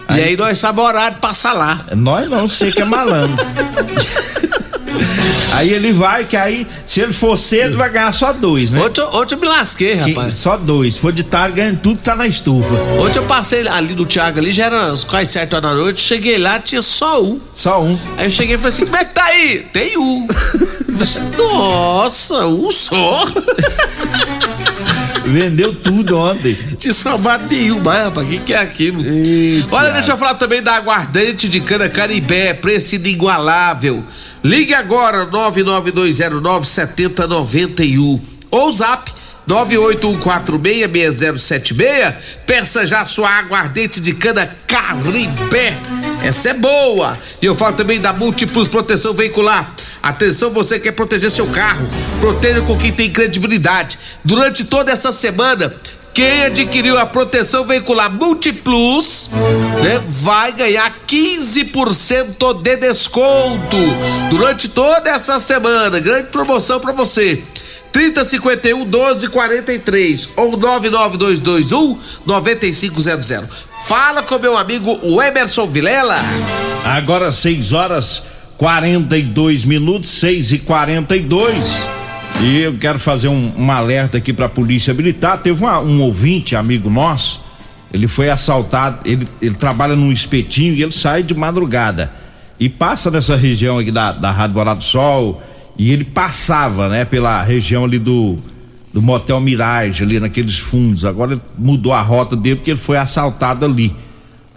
Aí, 0.06 0.20
e 0.20 0.24
aí 0.24 0.36
nós 0.36 0.58
sabemos 0.58 0.90
horário 0.90 1.14
de 1.14 1.20
passar 1.20 1.52
lá. 1.52 1.86
Nós 1.96 2.28
não, 2.28 2.48
sei 2.48 2.72
que 2.72 2.82
é 2.82 2.84
malandro. 2.84 3.30
Aí 5.52 5.72
ele 5.72 5.92
vai, 5.92 6.24
que 6.24 6.36
aí, 6.36 6.66
se 6.86 7.00
ele 7.00 7.12
for 7.12 7.36
cedo, 7.36 7.76
vai 7.76 7.90
ganhar 7.90 8.12
só 8.12 8.32
dois, 8.32 8.70
né? 8.70 8.80
Ontem, 8.82 9.02
ontem 9.02 9.34
eu 9.34 9.40
me 9.40 9.46
lasquei, 9.46 9.94
rapaz. 9.94 10.34
só 10.34 10.56
dois. 10.56 10.94
Se 10.94 11.00
for 11.00 11.12
de 11.12 11.22
tarde, 11.24 11.56
ganha 11.56 11.78
tudo, 11.82 12.00
tá 12.00 12.14
na 12.14 12.26
estufa. 12.26 12.74
Ontem 13.00 13.18
eu 13.18 13.24
passei 13.24 13.66
ali 13.68 13.94
do 13.94 14.06
Thiago 14.06 14.38
ali, 14.38 14.52
já 14.52 14.66
era 14.66 14.94
quase 15.08 15.32
sete 15.32 15.54
horas 15.54 15.70
da 15.70 15.74
noite, 15.74 16.00
cheguei 16.00 16.38
lá, 16.38 16.58
tinha 16.60 16.82
só 16.82 17.22
um. 17.22 17.40
Só 17.52 17.82
um. 17.82 17.98
Aí 18.16 18.26
eu 18.26 18.30
cheguei 18.30 18.54
e 18.54 18.58
falei 18.58 18.72
assim, 18.72 18.84
como 18.86 18.96
é 18.96 19.04
que 19.04 19.14
tá 19.14 19.24
aí? 19.24 19.66
Tem 19.72 19.98
um. 19.98 20.26
Assim, 21.00 21.30
Nossa, 21.38 22.46
um 22.46 22.70
só. 22.70 23.24
Vendeu 25.30 25.74
tudo 25.74 26.18
ontem. 26.18 26.54
Te 26.76 26.92
salvar 26.92 27.40
nenhum, 27.48 27.80
mas 27.82 28.04
rapaz, 28.04 28.26
o 28.26 28.30
que, 28.30 28.38
que 28.38 28.52
é 28.54 28.58
aquilo? 28.58 29.02
Eita. 29.04 29.74
Olha, 29.74 29.92
deixa 29.92 30.12
eu 30.12 30.18
falar 30.18 30.34
também 30.34 30.62
da 30.62 30.74
aguardente 30.74 31.48
de 31.48 31.60
cana 31.60 31.88
Caribé, 31.88 32.52
preço 32.54 32.94
inigualável. 32.96 34.04
Ligue 34.42 34.74
agora, 34.74 35.26
992097091 35.26 38.20
ou 38.50 38.72
zap 38.72 39.12
981466076. 39.48 42.14
Peça 42.46 42.84
já 42.86 43.04
sua 43.04 43.28
aguardente 43.30 44.00
de 44.00 44.12
cana 44.14 44.50
Caribé. 44.66 45.76
Essa 46.22 46.50
é 46.50 46.54
boa. 46.54 47.16
E 47.40 47.46
eu 47.46 47.54
falo 47.54 47.76
também 47.76 48.00
da 48.00 48.12
Múltiplos 48.12 48.68
Proteção 48.68 49.12
Veicular. 49.12 49.74
Atenção, 50.02 50.50
você 50.50 50.78
quer 50.78 50.92
proteger 50.92 51.30
seu 51.30 51.46
carro. 51.46 51.88
Proteja 52.20 52.60
com 52.62 52.76
quem 52.76 52.92
tem 52.92 53.10
credibilidade. 53.10 53.98
Durante 54.24 54.64
toda 54.64 54.92
essa 54.92 55.12
semana, 55.12 55.74
quem 56.12 56.44
adquiriu 56.44 56.98
a 56.98 57.06
proteção 57.06 57.64
veicular 57.64 58.12
Multiplus 58.12 59.30
né, 59.82 60.02
vai 60.08 60.52
ganhar 60.52 60.92
15% 61.06 62.60
de 62.62 62.76
desconto 62.76 63.76
durante 64.28 64.68
toda 64.68 65.10
essa 65.10 65.38
semana. 65.38 66.00
Grande 66.00 66.28
promoção 66.28 66.80
para 66.80 66.92
você. 66.92 67.42
3051 67.92 68.78
1243 68.84 70.32
ou 70.36 70.56
99221 70.56 71.98
9500. 72.26 73.48
Fala 73.86 74.22
com 74.22 74.38
meu 74.38 74.56
amigo 74.56 74.98
Emerson 75.22 75.66
Vilela. 75.66 76.16
Agora 76.84 77.32
6 77.32 77.72
horas 77.72 78.22
42 78.56 79.64
minutos, 79.64 80.10
6 80.10 80.52
e 80.52 80.58
42 80.58 82.00
e 82.42 82.60
eu 82.60 82.74
quero 82.78 82.98
fazer 82.98 83.28
um, 83.28 83.52
um 83.58 83.70
alerta 83.70 84.16
aqui 84.16 84.32
para 84.32 84.46
a 84.46 84.48
Polícia 84.48 84.94
Militar. 84.94 85.38
Teve 85.38 85.62
uma, 85.62 85.78
um 85.80 86.00
ouvinte, 86.00 86.56
amigo 86.56 86.88
nosso, 86.88 87.42
ele 87.92 88.08
foi 88.08 88.30
assaltado, 88.30 88.98
ele, 89.04 89.28
ele 89.42 89.54
trabalha 89.54 89.94
num 89.94 90.10
espetinho 90.10 90.74
e 90.74 90.82
ele 90.82 90.92
sai 90.92 91.22
de 91.22 91.34
madrugada. 91.34 92.10
E 92.58 92.68
passa 92.68 93.10
nessa 93.10 93.36
região 93.36 93.78
aqui 93.78 93.90
da, 93.90 94.12
da 94.12 94.30
Rádio 94.30 94.54
Borado 94.54 94.78
do 94.78 94.84
Sol. 94.84 95.42
E 95.80 95.92
ele 95.92 96.04
passava, 96.04 96.90
né, 96.90 97.06
pela 97.06 97.40
região 97.40 97.86
ali 97.86 97.98
do, 97.98 98.36
do 98.92 99.00
Motel 99.00 99.40
Mirage, 99.40 100.02
ali 100.02 100.20
naqueles 100.20 100.58
fundos. 100.58 101.06
Agora 101.06 101.40
mudou 101.56 101.94
a 101.94 102.02
rota 102.02 102.36
dele 102.36 102.56
porque 102.56 102.72
ele 102.72 102.78
foi 102.78 102.98
assaltado 102.98 103.64
ali. 103.64 103.96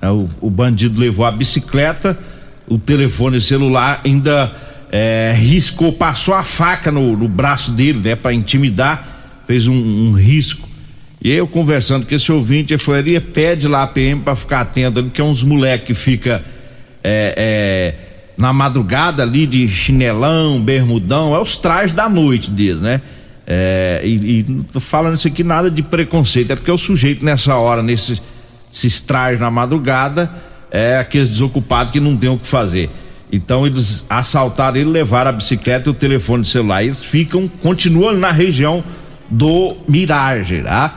É, 0.02 0.10
o, 0.10 0.28
o 0.42 0.50
bandido 0.50 1.00
levou 1.00 1.26
a 1.26 1.32
bicicleta, 1.32 2.20
o 2.68 2.78
telefone 2.78 3.40
celular 3.40 4.02
ainda 4.04 4.52
é, 4.92 5.34
riscou, 5.34 5.94
passou 5.94 6.34
a 6.34 6.44
faca 6.44 6.92
no, 6.92 7.16
no 7.16 7.30
braço 7.30 7.72
dele, 7.72 8.00
né, 8.00 8.16
para 8.18 8.34
intimidar, 8.34 9.42
fez 9.48 9.66
um, 9.66 9.74
um, 9.74 10.12
risco. 10.12 10.68
E 11.22 11.32
eu 11.32 11.48
conversando 11.48 12.06
com 12.06 12.14
esse 12.14 12.34
ouvinte, 12.34 12.74
ele 12.74 12.94
ali, 12.98 13.20
pede 13.22 13.66
lá 13.66 13.84
a 13.84 13.88
PM 13.88 14.20
para 14.20 14.36
ficar 14.36 14.60
atento, 14.60 15.10
que 15.10 15.22
é 15.22 15.24
uns 15.24 15.42
moleques 15.42 15.88
que 15.88 15.94
fica 15.94 16.44
é, 17.02 17.34
é, 17.38 18.13
na 18.38 18.52
madrugada 18.52 19.24
ali 19.24 19.46
de 19.46 19.68
chinelão, 19.68 20.62
bermudão, 20.62 21.36
é 21.36 21.40
os 21.40 21.58
trajes 21.58 21.94
da 21.94 22.10
noite 22.10 22.50
deles, 22.50 22.82
né? 22.82 23.02
É, 23.46 24.02
e, 24.04 24.40
e, 24.40 24.46
não 24.48 24.64
tô 24.64 24.80
falando 24.80 25.16
isso 25.16 25.28
aqui 25.28 25.44
nada 25.44 25.70
de 25.70 25.84
preconceito, 25.84 26.52
é 26.52 26.56
porque 26.56 26.72
o 26.72 26.78
sujeito 26.78 27.24
nessa 27.26 27.56
hora, 27.56 27.84
nesses, 27.84 28.22
nesses 28.72 29.02
trajes 29.02 29.40
na 29.40 29.52
madrugada, 29.52 30.32
é 30.72 30.98
aqueles 30.98 31.30
desocupados 31.30 31.92
que 31.92 32.00
não 32.00 32.16
tem 32.16 32.30
o 32.30 32.38
que 32.38 32.48
fazer. 32.48 32.90
Então 33.32 33.66
eles 33.66 34.06
assaltaram 34.10 34.78
ele, 34.78 34.90
levaram 34.90 35.30
a 35.30 35.34
bicicleta 35.34 35.90
e 35.90 35.92
o 35.92 35.94
telefone 35.94 36.46
celular. 36.46 36.84
Eles 36.84 37.04
ficam, 37.04 37.48
continuam 37.48 38.14
na 38.14 38.32
região 38.32 38.84
do 39.30 39.76
Mirage, 39.88 40.62
tá? 40.62 40.94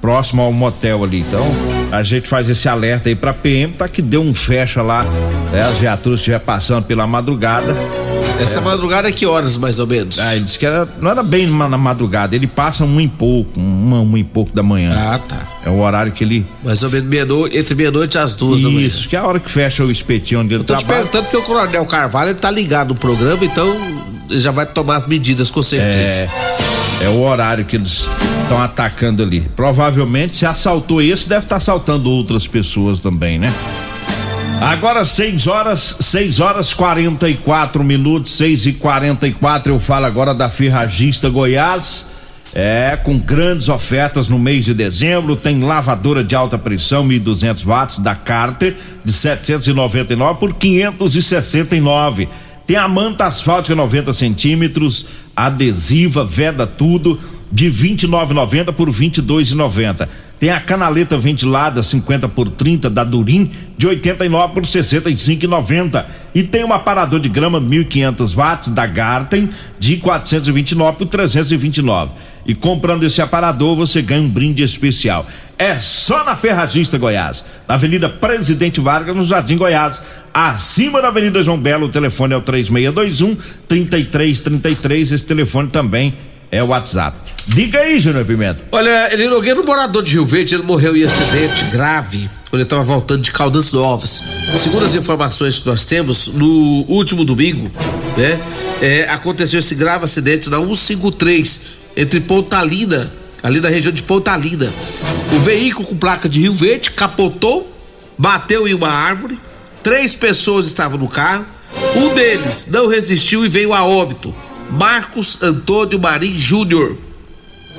Próximo 0.00 0.42
ao 0.42 0.52
motel 0.52 1.02
ali. 1.02 1.20
Então, 1.20 1.44
a 1.90 2.02
gente 2.02 2.28
faz 2.28 2.48
esse 2.48 2.68
alerta 2.68 3.08
aí 3.08 3.14
pra 3.14 3.32
PM 3.32 3.72
para 3.72 3.88
que 3.88 4.02
dê 4.02 4.18
um 4.18 4.34
fecha 4.34 4.82
lá, 4.82 5.04
né? 5.52 5.62
As 5.62 5.78
viaturas 5.78 6.20
estiver 6.20 6.40
passando 6.40 6.84
pela 6.84 7.06
madrugada 7.06 7.74
essa 8.40 8.58
é. 8.58 8.60
madrugada, 8.60 9.10
que 9.10 9.24
horas 9.24 9.56
mais 9.56 9.78
ou 9.78 9.86
menos? 9.86 10.18
Ah, 10.18 10.36
ele 10.36 10.44
disse 10.44 10.58
que 10.58 10.66
era, 10.66 10.86
não 11.00 11.10
era 11.10 11.22
bem 11.22 11.46
na 11.46 11.78
madrugada, 11.78 12.34
ele 12.36 12.46
passa 12.46 12.84
um 12.84 13.00
e 13.00 13.08
pouco, 13.08 13.58
uma, 13.58 14.00
uma 14.00 14.18
e 14.18 14.24
pouco 14.24 14.54
da 14.54 14.62
manhã. 14.62 14.92
Ah, 14.94 15.18
tá. 15.18 15.38
É 15.64 15.70
o 15.70 15.80
horário 15.80 16.12
que 16.12 16.22
ele. 16.22 16.46
Mais 16.62 16.82
ou 16.82 16.90
menos 16.90 17.08
meia-noite, 17.08 17.56
entre 17.56 17.74
meia-noite 17.74 18.16
e 18.16 18.20
as 18.20 18.34
duas 18.34 18.60
Isso, 18.60 18.68
da 18.68 18.74
manhã. 18.74 18.86
Isso, 18.86 19.08
que 19.08 19.16
é 19.16 19.18
a 19.18 19.24
hora 19.26 19.40
que 19.40 19.50
fecha 19.50 19.84
o 19.84 19.90
espetinho 19.90 20.40
onde 20.40 20.54
ele 20.54 20.62
Eu 20.62 20.66
tô 20.66 20.76
trabalha. 20.76 21.04
te 21.04 21.10
perguntando 21.10 21.24
porque 21.24 21.36
o 21.36 21.42
Coronel 21.42 21.86
Carvalho 21.86 22.30
ele 22.30 22.38
tá 22.38 22.50
ligado 22.50 22.88
no 22.88 23.00
programa, 23.00 23.44
então 23.44 23.66
já 24.30 24.50
vai 24.50 24.66
tomar 24.66 24.96
as 24.96 25.06
medidas, 25.06 25.50
com 25.50 25.62
certeza. 25.62 26.30
É, 27.00 27.04
é 27.04 27.08
o 27.08 27.22
horário 27.22 27.64
que 27.64 27.76
eles 27.76 28.08
estão 28.42 28.62
atacando 28.62 29.22
ali. 29.22 29.40
Provavelmente, 29.54 30.36
se 30.36 30.46
assaltou 30.46 31.02
esse, 31.02 31.28
deve 31.28 31.44
estar 31.44 31.54
tá 31.54 31.56
assaltando 31.56 32.10
outras 32.10 32.46
pessoas 32.46 33.00
também, 33.00 33.38
né? 33.38 33.52
Agora 34.60 35.04
6 35.04 35.46
horas, 35.46 35.98
6 36.00 36.40
horas 36.40 36.72
44 36.72 37.84
minutos, 37.84 38.32
6 38.32 38.66
e 38.66 38.72
44 38.72 39.72
eu 39.72 39.78
falo 39.78 40.06
agora 40.06 40.32
da 40.32 40.48
Ferragista 40.48 41.28
Goiás. 41.28 42.16
É, 42.54 42.98
com 43.04 43.18
grandes 43.18 43.68
ofertas 43.68 44.30
no 44.30 44.38
mês 44.38 44.64
de 44.64 44.72
dezembro, 44.72 45.36
tem 45.36 45.62
lavadora 45.62 46.24
de 46.24 46.34
alta 46.34 46.56
pressão 46.56 47.06
1.200 47.06 47.66
watts 47.66 47.98
da 47.98 48.14
Carter 48.14 48.74
de 49.04 49.12
799 49.12 50.40
por 50.40 50.54
569. 50.54 52.26
Tem 52.66 52.76
a 52.76 52.88
manta 52.88 53.26
asfáltica 53.26 53.76
90 53.76 54.12
centímetros, 54.12 55.06
adesiva, 55.36 56.24
veda 56.24 56.66
tudo 56.66 57.18
de 57.50 57.70
29,90 57.70 58.72
por 58.72 58.90
22,90. 58.90 60.08
Tem 60.38 60.50
a 60.50 60.60
canaleta 60.60 61.16
ventilada 61.16 61.82
50 61.82 62.28
por 62.28 62.50
30 62.50 62.90
da 62.90 63.04
Durim 63.04 63.50
de 63.78 63.86
89 63.86 64.52
por 64.52 64.64
65,90 64.64 66.04
e 66.34 66.42
tem 66.42 66.64
um 66.64 66.72
aparador 66.72 67.20
de 67.20 67.28
grama 67.28 67.58
1500 67.58 68.34
watts 68.34 68.68
da 68.68 68.84
Garten 68.84 69.48
de 69.78 69.96
429 69.96 70.98
por 70.98 71.06
329. 71.06 72.12
E 72.44 72.54
comprando 72.54 73.04
esse 73.04 73.22
aparador 73.22 73.76
você 73.76 74.02
ganha 74.02 74.22
um 74.22 74.28
brinde 74.28 74.62
especial. 74.62 75.26
É 75.58 75.78
só 75.78 76.22
na 76.22 76.36
Ferragista 76.36 76.98
Goiás, 76.98 77.44
na 77.66 77.74
Avenida 77.74 78.08
Presidente 78.08 78.78
Vargas, 78.78 79.16
no 79.16 79.24
Jardim 79.24 79.56
Goiás, 79.56 80.02
acima 80.36 81.00
da 81.00 81.08
Avenida 81.08 81.42
João 81.42 81.58
Belo. 81.58 81.86
O 81.86 81.88
telefone 81.88 82.34
é 82.34 82.36
o 82.36 82.42
3621 82.42 83.36
3333. 83.66 85.12
Esse 85.12 85.24
telefone 85.24 85.70
também 85.70 86.14
é 86.50 86.62
o 86.62 86.66
WhatsApp. 86.66 87.18
Diga 87.46 87.78
aí, 87.80 87.98
Júnior 87.98 88.26
Pimenta. 88.26 88.62
Olha, 88.70 89.12
ele 89.14 89.28
Nogueira, 89.28 89.58
um 89.58 89.64
morador 89.64 90.02
de 90.02 90.12
Rio 90.12 90.26
Verde, 90.26 90.54
ele 90.54 90.62
morreu 90.62 90.94
em 90.94 91.04
acidente 91.04 91.64
grave 91.72 92.28
quando 92.50 92.60
ele 92.60 92.64
estava 92.64 92.84
voltando 92.84 93.22
de 93.22 93.32
Caldas 93.32 93.72
Novas. 93.72 94.22
Segundo 94.58 94.84
as 94.84 94.94
informações 94.94 95.58
que 95.58 95.66
nós 95.66 95.86
temos, 95.86 96.28
no 96.28 96.84
último 96.86 97.24
domingo, 97.24 97.70
né, 98.16 98.38
é, 98.82 99.08
aconteceu 99.08 99.58
esse 99.58 99.74
grave 99.74 100.04
acidente 100.04 100.50
na 100.50 100.58
153 100.58 101.60
entre 101.96 102.20
Pontalina, 102.20 103.10
ali 103.42 103.58
na 103.58 103.70
região 103.70 103.92
de 103.92 104.02
Pontalina. 104.02 104.70
O 105.34 105.38
veículo 105.40 105.88
com 105.88 105.96
placa 105.96 106.28
de 106.28 106.42
Rio 106.42 106.52
Verde 106.52 106.90
capotou, 106.90 107.72
bateu 108.18 108.68
em 108.68 108.74
uma 108.74 108.88
árvore, 108.88 109.38
três 109.86 110.16
pessoas 110.16 110.66
estavam 110.66 110.98
no 110.98 111.06
carro, 111.06 111.46
Um 111.94 112.12
deles 112.12 112.66
não 112.72 112.88
resistiu 112.88 113.46
e 113.46 113.48
veio 113.48 113.72
a 113.72 113.84
óbito. 113.84 114.34
Marcos 114.68 115.40
Antônio 115.40 116.00
Marim 116.00 116.34
Júnior, 116.34 116.98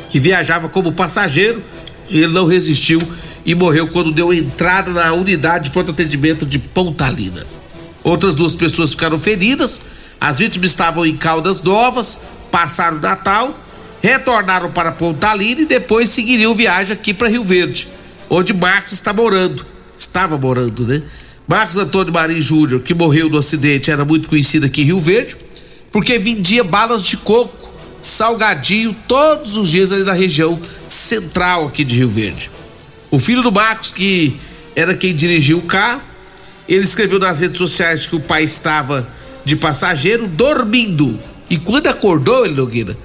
que 0.10 0.18
viajava 0.18 0.70
como 0.70 0.94
passageiro, 0.94 1.62
ele 2.10 2.28
não 2.28 2.46
resistiu 2.46 2.98
e 3.46 3.54
morreu 3.54 3.90
quando 3.90 4.14
deu 4.14 4.34
entrada 4.34 4.92
na 4.92 5.12
unidade 5.12 5.66
de 5.66 5.72
pronto 5.72 5.92
atendimento 5.92 6.46
de 6.46 6.58
Pontalina. 6.58 7.46
Outras 8.06 8.36
duas 8.36 8.56
pessoas 8.56 8.92
ficaram 8.92 9.20
feridas. 9.20 9.82
As 10.22 10.38
vítimas 10.38 10.70
estavam 10.70 11.06
em 11.06 11.18
Caldas 11.18 11.62
Novas, 11.62 12.22
passaram 12.50 13.00
o 13.00 13.02
Natal, 13.02 13.54
retornaram 14.02 14.72
para 14.72 14.94
Pontalina 14.94 15.60
e 15.60 15.66
depois 15.66 16.08
seguiriam 16.08 16.56
viagem 16.56 16.94
aqui 16.94 17.14
para 17.14 17.28
Rio 17.28 17.44
Verde, 17.44 17.90
onde 18.30 18.54
Marcos 18.54 18.94
está 18.94 19.12
morando. 19.12 19.66
Estava 19.98 20.38
morando, 20.38 20.88
né? 20.88 21.02
Marcos 21.48 21.78
Antônio 21.78 22.12
Marim 22.12 22.42
Júnior, 22.42 22.82
que 22.82 22.94
morreu 22.94 23.30
no 23.30 23.38
acidente, 23.38 23.90
era 23.90 24.04
muito 24.04 24.28
conhecido 24.28 24.66
aqui 24.66 24.82
em 24.82 24.86
Rio 24.86 25.00
Verde, 25.00 25.38
porque 25.94 26.20
vendia 26.20 26.62
balas 26.62 27.02
de 27.02 27.16
coco, 27.16 27.72
salgadinho, 28.02 28.94
todos 29.08 29.56
os 29.56 29.70
dias 29.70 29.94
ali 29.94 30.04
na 30.04 30.12
região 30.12 30.60
central 30.90 31.68
aqui 31.68 31.86
de 31.86 32.00
Rio 32.00 32.10
Verde. 32.10 32.52
O 33.10 33.18
filho 33.18 33.42
do 33.42 33.50
Marcos, 33.50 33.92
que 33.92 34.36
era 34.76 34.94
quem 34.94 35.16
dirigiu 35.16 35.60
o 35.60 35.62
carro, 35.62 36.02
ele 36.68 36.84
escreveu 36.84 37.18
nas 37.18 37.40
redes 37.40 37.58
sociais 37.58 38.06
que 38.06 38.18
o 38.18 38.20
pai 38.20 38.44
estava 38.44 39.08
de 39.46 39.56
passageiro 39.56 40.28
dormindo. 40.28 41.18
E 41.50 41.58
quando 41.58 41.88
acordou, 41.88 42.46
ele 42.46 42.56
Nogueira, 42.56 42.98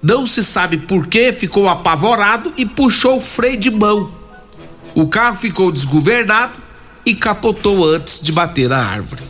não 0.00 0.24
se 0.24 0.44
sabe 0.44 0.76
por 0.76 1.08
que, 1.08 1.32
ficou 1.32 1.68
apavorado 1.68 2.52
e 2.56 2.64
puxou 2.64 3.16
o 3.16 3.20
freio 3.20 3.56
de 3.56 3.72
mão. 3.72 4.12
O 4.94 5.08
carro 5.08 5.36
ficou 5.36 5.72
desgovernado 5.72 6.67
e 7.08 7.14
capotou 7.14 7.86
antes 7.88 8.20
de 8.22 8.30
bater 8.32 8.68
na 8.68 8.78
árvore. 8.78 9.22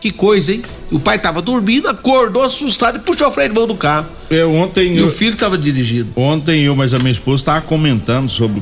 Que 0.00 0.10
coisa, 0.10 0.52
hein? 0.52 0.62
O 0.90 0.98
pai 0.98 1.16
estava 1.16 1.42
dormindo, 1.42 1.88
acordou 1.88 2.42
assustado 2.42 2.96
e 2.96 3.00
puxou 3.00 3.28
o 3.28 3.32
freio 3.32 3.50
de 3.50 3.54
mão 3.54 3.66
do 3.66 3.74
carro. 3.74 4.06
Eu, 4.30 4.54
ontem 4.54 4.94
E 4.94 4.98
eu, 4.98 5.06
o 5.08 5.10
filho 5.10 5.34
estava 5.34 5.58
dirigindo. 5.58 6.10
ontem 6.16 6.62
eu, 6.62 6.74
mas 6.74 6.94
a 6.94 6.98
minha 6.98 7.10
esposa 7.10 7.42
estava 7.42 7.60
comentando 7.60 8.28
sobre 8.28 8.60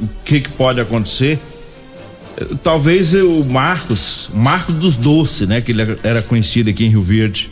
o 0.00 0.08
que, 0.24 0.40
que 0.40 0.50
pode 0.50 0.80
acontecer. 0.80 1.38
Talvez 2.62 3.14
o 3.14 3.44
Marcos, 3.44 4.28
Marcos 4.34 4.74
dos 4.74 4.96
Doces, 4.96 5.46
né? 5.48 5.60
Que 5.60 5.70
ele 5.72 5.82
era 6.02 6.20
conhecido 6.22 6.68
aqui 6.68 6.84
em 6.84 6.88
Rio 6.90 7.00
Verde. 7.00 7.50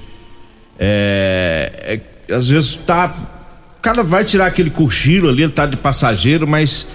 É, 0.78 2.00
é, 2.28 2.34
às 2.34 2.48
vezes 2.48 2.76
tá. 2.84 3.14
O 3.78 3.82
cara 3.82 4.02
vai 4.02 4.24
tirar 4.24 4.46
aquele 4.46 4.70
cochilo 4.70 5.28
ali, 5.28 5.42
ele 5.44 5.52
tá 5.52 5.66
de 5.66 5.76
passageiro, 5.76 6.46
mas 6.46 6.86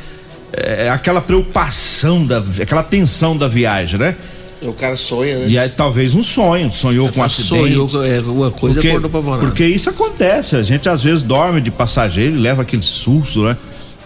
é 0.54 0.89
aquela 0.89 1.22
preocupação, 1.22 2.25
da, 2.25 2.42
aquela 2.62 2.84
tensão 2.84 3.38
da 3.38 3.48
viagem, 3.48 4.00
né? 4.00 4.16
O 4.62 4.74
cara 4.74 4.96
sonha, 4.96 5.39
né? 5.39 5.48
E 5.50 5.58
aí 5.58 5.70
talvez 5.70 6.16
um 6.16 6.24
sonho, 6.24 6.72
sonhou 6.72 7.12
com 7.12 7.20
um 7.20 7.24
acidente. 7.24 7.75
Sonhou 7.75 8.04
é, 8.04 8.18
alguma 8.18 8.50
coisa 8.50 8.75
porque, 8.75 8.89
acordou 8.89 9.10
apavorado. 9.10 9.46
porque 9.46 9.66
isso 9.66 9.89
acontece, 9.89 10.56
a 10.56 10.63
gente 10.63 10.89
às 10.89 11.04
vezes 11.04 11.22
dorme 11.22 11.62
de 11.62 11.70
passageiro 11.70 12.36
e 12.36 12.39
leva 12.39 12.63
aquele 12.63 12.82
susto, 12.82 13.44
né? 13.44 13.56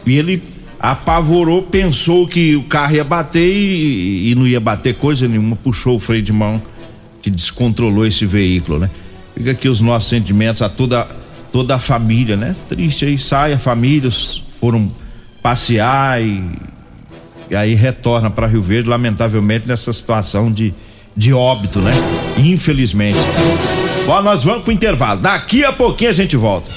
E 0.06 0.18
ele 0.18 0.44
apavorou, 0.80 1.62
pensou 1.62 2.28
que 2.28 2.56
o 2.56 2.64
carro 2.64 2.96
ia 2.96 3.04
bater 3.04 3.48
e, 3.48 4.32
e 4.32 4.36
não 4.36 4.46
ia 4.46 4.60
bater 4.60 4.96
coisa 4.96 5.28
nenhuma, 5.28 5.56
puxou 5.56 5.96
o 5.96 6.00
freio 6.00 6.24
de 6.24 6.34
mão 6.34 6.62
que 7.22 7.30
descontrolou 7.30 8.06
esse 8.06 8.26
veículo, 8.26 8.80
né? 8.80 8.90
Fica 9.36 9.52
aqui 9.52 9.70
os 9.70 9.80
nossos 9.80 10.10
sentimentos 10.10 10.62
a 10.62 10.68
toda, 10.68 11.08
toda 11.52 11.76
a 11.76 11.80
família, 11.80 12.36
né? 12.36 12.56
Triste 12.68 13.06
aí, 13.06 13.18
sai 13.18 13.54
a 13.54 13.60
família, 13.60 14.10
foram 14.60 14.92
passear 15.42 16.22
e, 16.22 16.44
e 17.50 17.56
aí 17.56 17.74
retorna 17.74 18.30
para 18.30 18.48
Rio 18.48 18.62
Verde, 18.62 18.90
lamentavelmente, 18.90 19.68
nessa 19.68 19.92
situação 19.92 20.52
de, 20.52 20.74
de 21.16 21.34
óbito, 21.34 21.80
né? 21.80 21.92
Infelizmente. 22.38 23.18
Bom, 24.06 24.22
nós 24.22 24.44
vamos 24.44 24.64
pro 24.64 24.72
intervalo. 24.72 25.22
Daqui 25.22 25.64
a 25.64 25.72
pouquinho 25.72 26.10
a 26.10 26.14
gente 26.14 26.36
volta. 26.38 26.72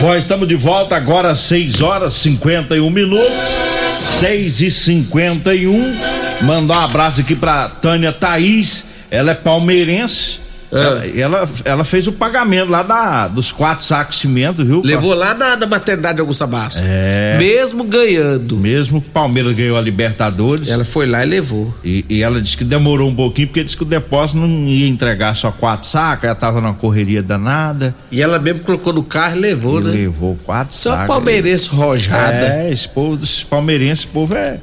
Bom, 0.00 0.14
estamos 0.14 0.46
de 0.46 0.54
volta 0.54 0.96
agora, 0.96 1.34
6 1.34 1.80
horas 1.82 2.14
51 2.14 2.90
minutos. 2.90 3.54
6 3.94 4.60
e 4.60 4.70
51 4.70 5.96
Mandar 6.42 6.80
um 6.80 6.82
abraço 6.82 7.20
aqui 7.20 7.34
pra 7.34 7.68
Tânia 7.68 8.12
Thaís. 8.12 8.84
Ela 9.10 9.30
é 9.30 9.34
palmeirense. 9.34 10.43
Ela, 10.78 11.06
ela, 11.06 11.48
ela 11.64 11.84
fez 11.84 12.06
o 12.06 12.12
pagamento 12.12 12.70
lá 12.70 12.82
da, 12.82 13.28
dos 13.28 13.52
quatro 13.52 13.84
sacos 13.84 14.16
de 14.16 14.22
cimento, 14.22 14.64
viu? 14.64 14.82
Levou 14.84 15.14
lá 15.14 15.32
da, 15.32 15.54
da 15.54 15.66
maternidade 15.66 16.20
Augusta 16.20 16.46
Bastos. 16.46 16.82
É. 16.84 17.36
Mesmo 17.38 17.84
ganhando. 17.84 18.56
Mesmo 18.56 19.00
que 19.00 19.08
o 19.08 19.10
Palmeiras 19.10 19.54
ganhou 19.54 19.78
a 19.78 19.80
Libertadores. 19.80 20.68
Ela 20.68 20.84
foi 20.84 21.06
lá 21.06 21.24
e 21.24 21.28
levou. 21.28 21.74
E, 21.84 22.04
e 22.08 22.22
ela 22.22 22.40
disse 22.40 22.56
que 22.56 22.64
demorou 22.64 23.08
um 23.08 23.14
pouquinho, 23.14 23.48
porque 23.48 23.62
disse 23.62 23.76
que 23.76 23.82
o 23.82 23.86
depósito 23.86 24.38
não 24.38 24.68
ia 24.68 24.88
entregar 24.88 25.34
só 25.34 25.50
quatro 25.50 25.88
sacos, 25.88 26.24
ela 26.24 26.34
tava 26.34 26.60
numa 26.60 26.74
correria 26.74 27.22
danada. 27.22 27.94
E 28.10 28.22
ela 28.22 28.38
mesmo 28.38 28.60
colocou 28.60 28.92
no 28.92 29.02
carro 29.02 29.36
e 29.36 29.40
levou, 29.40 29.80
e 29.80 29.84
né? 29.84 29.90
levou 29.92 30.38
quatro 30.44 30.74
Só 30.74 30.92
sacos. 30.92 31.06
palmeirense 31.06 31.68
rojada. 31.70 32.46
É, 32.46 32.72
esse 32.72 32.88
povo, 32.88 33.22
esses 33.22 33.42
palmeirenses, 33.42 34.04
esse 34.04 34.06
povo 34.06 34.34
é, 34.34 34.58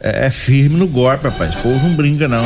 é, 0.00 0.26
é 0.26 0.30
firme 0.30 0.76
no 0.76 0.86
golpe, 0.86 1.24
rapaz. 1.24 1.54
Esse 1.54 1.62
povo 1.62 1.86
não 1.86 1.94
brinca, 1.94 2.28
não. 2.28 2.44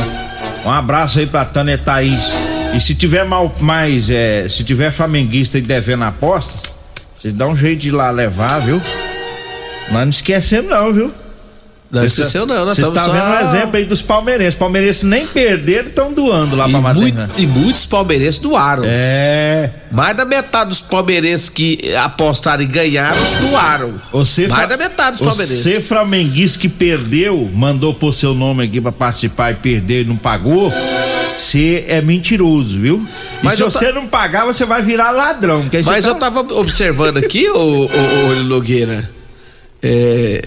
Um 0.65 0.71
abraço 0.71 1.19
aí 1.19 1.25
pra 1.25 1.45
Tânia 1.45 1.77
Thaís. 1.77 2.33
E 2.73 2.79
se 2.79 2.95
tiver 2.95 3.25
mal, 3.25 3.53
mais, 3.59 4.09
é, 4.09 4.47
se 4.47 4.63
tiver 4.63 4.91
flamenguista 4.91 5.57
e 5.57 5.61
devendo 5.61 6.03
aposta, 6.03 6.57
vocês 7.15 7.33
dão 7.33 7.51
um 7.51 7.57
jeito 7.57 7.81
de 7.81 7.87
ir 7.89 7.91
lá 7.91 8.09
levar, 8.09 8.59
viu? 8.59 8.81
Mas 9.91 10.01
não 10.01 10.09
esquecemos 10.09 10.69
não, 10.69 10.93
viu? 10.93 11.11
Não 11.91 12.05
esqueceu 12.05 12.45
não, 12.45 12.63
nós 12.63 12.75
Vocês 12.75 12.87
estão 12.87 13.03
só... 13.03 13.11
vendo 13.11 13.25
o 13.35 13.39
exemplo 13.41 13.75
aí 13.75 13.83
dos 13.83 14.01
palmeirenses. 14.01 14.55
Palmeirenses 14.55 15.03
nem 15.03 15.27
perderam, 15.27 15.89
estão 15.89 16.13
doando 16.13 16.55
lá 16.55 16.65
E, 16.65 16.71
pra 16.71 16.79
muito- 16.79 16.95
maternidade. 16.99 17.33
e 17.43 17.45
muitos 17.45 17.85
palmeirenses 17.85 18.39
doaram. 18.39 18.83
É. 18.85 19.69
Mais 19.91 20.15
da 20.15 20.23
metade 20.23 20.69
dos 20.69 20.79
palmeirenses 20.79 21.49
que 21.49 21.93
apostaram 21.97 22.63
e 22.63 22.65
ganharam, 22.65 23.19
doaram. 23.49 24.01
Você 24.13 24.47
Mais 24.47 24.69
da 24.69 24.77
metade 24.77 25.17
dos 25.17 25.27
palmeirenses. 25.27 25.63
Você 25.63 25.81
flamenguista 25.81 26.57
que 26.59 26.69
perdeu, 26.69 27.51
mandou 27.53 27.93
pôr 27.93 28.15
seu 28.15 28.33
nome 28.33 28.63
aqui 28.63 28.79
pra 28.79 28.93
participar 28.93 29.51
e 29.51 29.55
perdeu 29.55 30.03
e 30.03 30.05
não 30.05 30.15
pagou, 30.15 30.71
você 31.41 31.85
é 31.87 32.01
mentiroso, 32.01 32.79
viu? 32.79 33.05
E 33.41 33.45
Mas 33.45 33.55
se 33.55 33.61
eu 33.61 33.71
ta- 33.71 33.79
você 33.79 33.91
não 33.91 34.07
pagar, 34.07 34.45
você 34.45 34.65
vai 34.65 34.81
virar 34.81 35.11
ladrão. 35.11 35.65
Mas 35.85 36.03
você 36.03 36.09
eu 36.09 36.13
tá- 36.15 36.31
tava 36.31 36.41
observando 36.55 37.17
aqui, 37.17 37.47
ô, 37.49 37.85
ô, 37.85 38.29
ô 38.31 38.43
Nogueira. 38.43 39.09
É. 39.83 40.43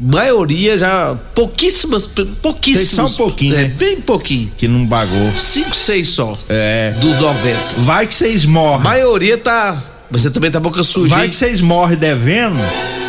Maioria 0.00 0.76
já. 0.76 1.14
Pouquíssimas. 1.34 2.06
Pouquíssimos. 2.42 2.88
Tem 2.90 3.06
só 3.06 3.24
um 3.24 3.26
pouquinho, 3.28 3.54
É, 3.54 3.62
né? 3.62 3.68
bem 3.68 4.00
pouquinho. 4.00 4.50
Que 4.58 4.66
não 4.66 4.86
pagou. 4.86 5.32
Cinco, 5.36 5.74
seis 5.74 6.08
só. 6.08 6.36
É. 6.48 6.92
Dos 7.00 7.18
90. 7.18 7.58
Vai 7.78 8.06
que 8.06 8.14
vocês 8.14 8.44
morrem. 8.44 8.82
maioria 8.84 9.38
tá. 9.38 9.80
Você 10.10 10.30
também 10.30 10.50
tá 10.50 10.58
boca 10.60 10.82
suja. 10.82 11.14
Vai 11.14 11.24
hein? 11.24 11.30
que 11.30 11.36
vocês 11.36 11.60
morrem 11.60 11.96
devendo. 11.96 12.58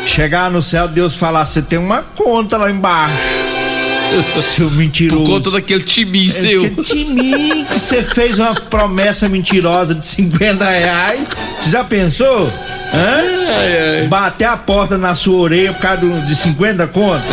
Chegar 0.05 0.51
no 0.51 0.61
céu, 0.61 0.87
Deus 0.87 1.15
falar, 1.15 1.45
você 1.45 1.61
tem 1.61 1.79
uma 1.79 2.01
conta 2.03 2.57
lá 2.57 2.69
embaixo. 2.69 3.17
Seu 4.41 4.69
mentiroso. 4.71 5.23
Por 5.23 5.29
conta 5.29 5.51
daquele 5.51 5.83
timinho 5.83 6.29
É 6.29 6.33
seu. 6.33 6.61
que 6.69 6.83
timinho 6.83 7.65
que 7.65 7.79
você 7.79 8.01
fez 8.03 8.39
uma 8.39 8.53
promessa 8.55 9.27
mentirosa 9.29 9.93
de 9.95 10.05
50 10.05 10.69
reais. 10.69 11.21
Você 11.59 11.69
já 11.69 11.83
pensou? 11.83 12.51
Hã? 12.93 14.07
Bater 14.07 14.45
a 14.45 14.55
porta 14.57 14.97
na 14.97 15.15
sua 15.15 15.37
orelha 15.37 15.73
por 15.73 15.81
causa 15.81 16.01
de 16.21 16.35
50 16.35 16.87
conto? 16.87 17.27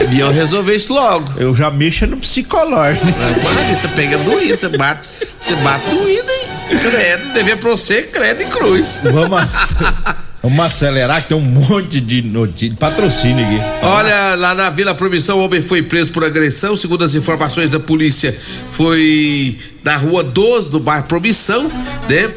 É 0.00 0.04
melhor 0.04 0.32
resolver 0.32 0.74
isso 0.76 0.92
logo. 0.92 1.32
Eu 1.38 1.54
já 1.54 1.70
mexo 1.70 2.06
no 2.06 2.16
psicológico. 2.16 3.06
Mas 3.42 3.78
você 3.78 3.88
pega 3.88 4.18
doído, 4.18 4.56
você 4.56 4.68
bate. 4.68 5.08
Você 5.38 5.54
bate 5.56 5.88
doído, 5.90 6.30
hein? 6.30 6.78
Credo, 6.80 7.32
devia 7.32 7.56
pra 7.56 7.70
você, 7.70 8.02
credo 8.02 8.42
e 8.42 8.46
cruz. 8.46 9.00
Vamos, 9.04 9.32
ac- 9.42 9.74
vamos 10.42 10.58
acelerar 10.60 11.22
que 11.22 11.28
tem 11.28 11.36
um 11.36 11.40
monte 11.40 12.00
de 12.00 12.22
notícia, 12.22 12.76
patrocínio 12.78 13.44
aqui. 13.44 13.58
Olha, 13.86 14.34
lá 14.36 14.54
na 14.54 14.70
Vila 14.70 14.94
Promissão, 14.94 15.38
o 15.38 15.44
homem 15.44 15.60
foi 15.60 15.82
preso 15.82 16.12
por 16.12 16.24
agressão. 16.24 16.74
Segundo 16.76 17.04
as 17.04 17.14
informações 17.14 17.68
da 17.68 17.78
polícia, 17.80 18.36
foi 18.70 19.58
na 19.84 19.96
rua 19.96 20.22
12 20.24 20.70
do 20.70 20.80
bairro 20.80 21.06
Promissão, 21.06 21.70
né? 22.08 22.30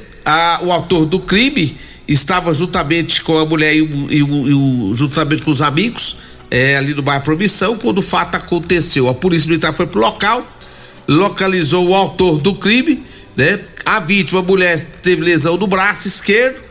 O 0.62 0.72
autor 0.72 1.06
do 1.06 1.20
crime 1.20 1.76
estava 2.08 2.54
juntamente 2.54 3.22
com 3.22 3.38
a 3.38 3.46
mulher 3.46 3.76
e, 3.76 3.82
o, 3.82 4.08
e 4.12 4.24
o- 4.24 4.48
e 4.50 4.54
o- 4.54 4.92
juntamente 4.94 5.42
com 5.44 5.52
os 5.52 5.62
amigos 5.62 6.18
é, 6.52 6.76
ali 6.78 6.94
do 6.94 7.02
bairro 7.02 7.24
Promissão 7.24 7.78
quando 7.78 7.98
o 8.00 8.02
fato 8.02 8.36
aconteceu. 8.36 9.08
A 9.10 9.14
polícia 9.14 9.48
militar 9.48 9.74
foi 9.74 9.88
pro 9.88 10.00
local, 10.00 10.46
localizou 11.08 11.88
o 11.90 11.96
autor 11.96 12.38
do 12.40 12.56
crime, 12.56 13.04
né? 13.36 13.60
A 13.86 14.00
vítima, 14.00 14.40
a 14.40 14.44
mulher, 14.44 14.82
teve 15.02 15.22
lesão 15.22 15.58
no 15.58 15.68
braço 15.68 16.08
esquerdo 16.08 16.62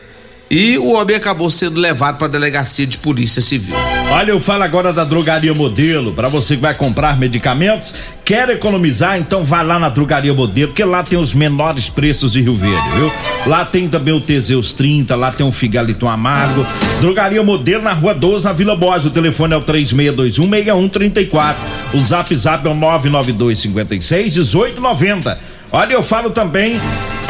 e 0.53 0.77
o 0.77 0.93
homem 0.93 1.15
acabou 1.15 1.49
sendo 1.49 1.79
levado 1.79 2.19
para 2.19 2.27
a 2.27 2.29
delegacia 2.29 2.85
de 2.85 2.99
polícia 2.99 3.41
civil. 3.41 3.75
Olha, 4.11 4.29
eu 4.29 4.39
falo 4.39 4.61
agora 4.61 4.93
da 4.93 5.03
Drogaria 5.03 5.51
Modelo, 5.51 6.13
para 6.13 6.29
você 6.29 6.55
que 6.55 6.61
vai 6.61 6.75
comprar 6.75 7.17
medicamentos, 7.17 7.91
quer 8.23 8.47
economizar, 8.49 9.17
então 9.17 9.43
vai 9.43 9.65
lá 9.65 9.79
na 9.79 9.89
Drogaria 9.89 10.31
Modelo, 10.31 10.67
porque 10.67 10.83
lá 10.83 11.01
tem 11.01 11.17
os 11.17 11.33
menores 11.33 11.89
preços 11.89 12.33
de 12.33 12.41
Rio 12.43 12.53
Verde, 12.53 12.87
viu? 12.93 13.11
Lá 13.47 13.65
tem 13.65 13.89
também 13.89 14.13
o 14.13 14.21
Teseus 14.21 14.75
30, 14.75 15.15
lá 15.15 15.31
tem 15.31 15.43
o 15.43 15.51
Figaliton 15.51 16.07
Amargo. 16.07 16.63
Drogaria 17.01 17.41
Modelo 17.41 17.81
na 17.81 17.93
Rua 17.93 18.13
12, 18.13 18.45
na 18.45 18.53
Vila 18.53 18.75
Borges. 18.75 19.07
O 19.07 19.09
telefone 19.09 19.55
é 19.55 19.57
o 19.57 19.63
36216134. 19.63 21.55
O 21.95 21.99
Zap 21.99 22.35
Zap 22.35 22.67
é 22.67 22.69
o 22.69 22.75
99256 22.75 24.37
1890. 24.37 25.39
Olha, 25.71 25.93
eu 25.93 26.03
falo 26.03 26.29
também 26.29 26.79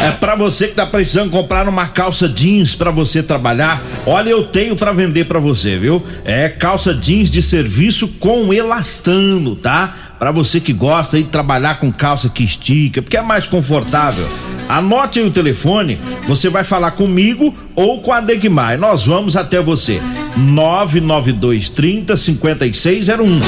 é 0.04 0.12
para 0.12 0.36
você 0.36 0.68
que 0.68 0.76
tá 0.76 0.86
precisando 0.86 1.30
comprar 1.30 1.66
uma 1.70 1.88
calça 1.88 2.28
jeans 2.28 2.76
para 2.76 2.92
você 2.92 3.24
trabalhar. 3.24 3.82
Olha, 4.06 4.30
eu 4.30 4.44
tenho 4.44 4.76
para 4.76 4.92
vender 4.92 5.26
para 5.26 5.40
você, 5.40 5.78
viu? 5.78 6.04
É 6.26 6.50
calça 6.50 6.94
jeans 6.94 7.32
de 7.32 7.42
serviço 7.42 8.10
com 8.20 8.54
elastano, 8.54 9.56
tá? 9.56 10.13
Para 10.24 10.32
você 10.32 10.62
que 10.62 10.72
gosta 10.72 11.18
de 11.18 11.26
trabalhar 11.26 11.82
com 11.82 11.92
calça 11.92 12.30
que 12.30 12.46
estica, 12.46 13.02
porque 13.02 13.18
é 13.18 13.22
mais 13.22 13.46
confortável. 13.46 14.26
Anote 14.70 15.20
aí 15.20 15.28
o 15.28 15.32
telefone, 15.32 16.00
você 16.26 16.50
vai 16.50 16.64
falar 16.64 16.92
comigo 16.92 17.54
ou 17.76 18.00
com 18.00 18.14
a 18.14 18.22
Degmar. 18.22 18.80
Nós 18.80 19.06
vamos 19.06 19.36
até 19.36 19.62
você. 19.62 20.02
992 20.38 21.70
30 21.72 22.16
5601. 22.16 23.40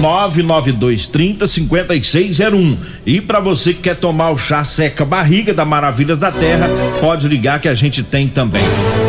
992 0.00 1.08
30 1.08 1.44
5601. 1.48 2.76
E 3.04 3.20
para 3.20 3.40
você 3.40 3.74
que 3.74 3.80
quer 3.80 3.96
tomar 3.96 4.30
o 4.30 4.38
chá 4.38 4.62
seca 4.62 5.04
barriga 5.04 5.52
da 5.52 5.64
Maravilhas 5.64 6.18
da 6.18 6.30
Terra, 6.30 6.70
pode 7.00 7.26
ligar 7.26 7.60
que 7.60 7.68
a 7.68 7.74
gente 7.74 8.00
tem 8.04 8.28
também. 8.28 8.62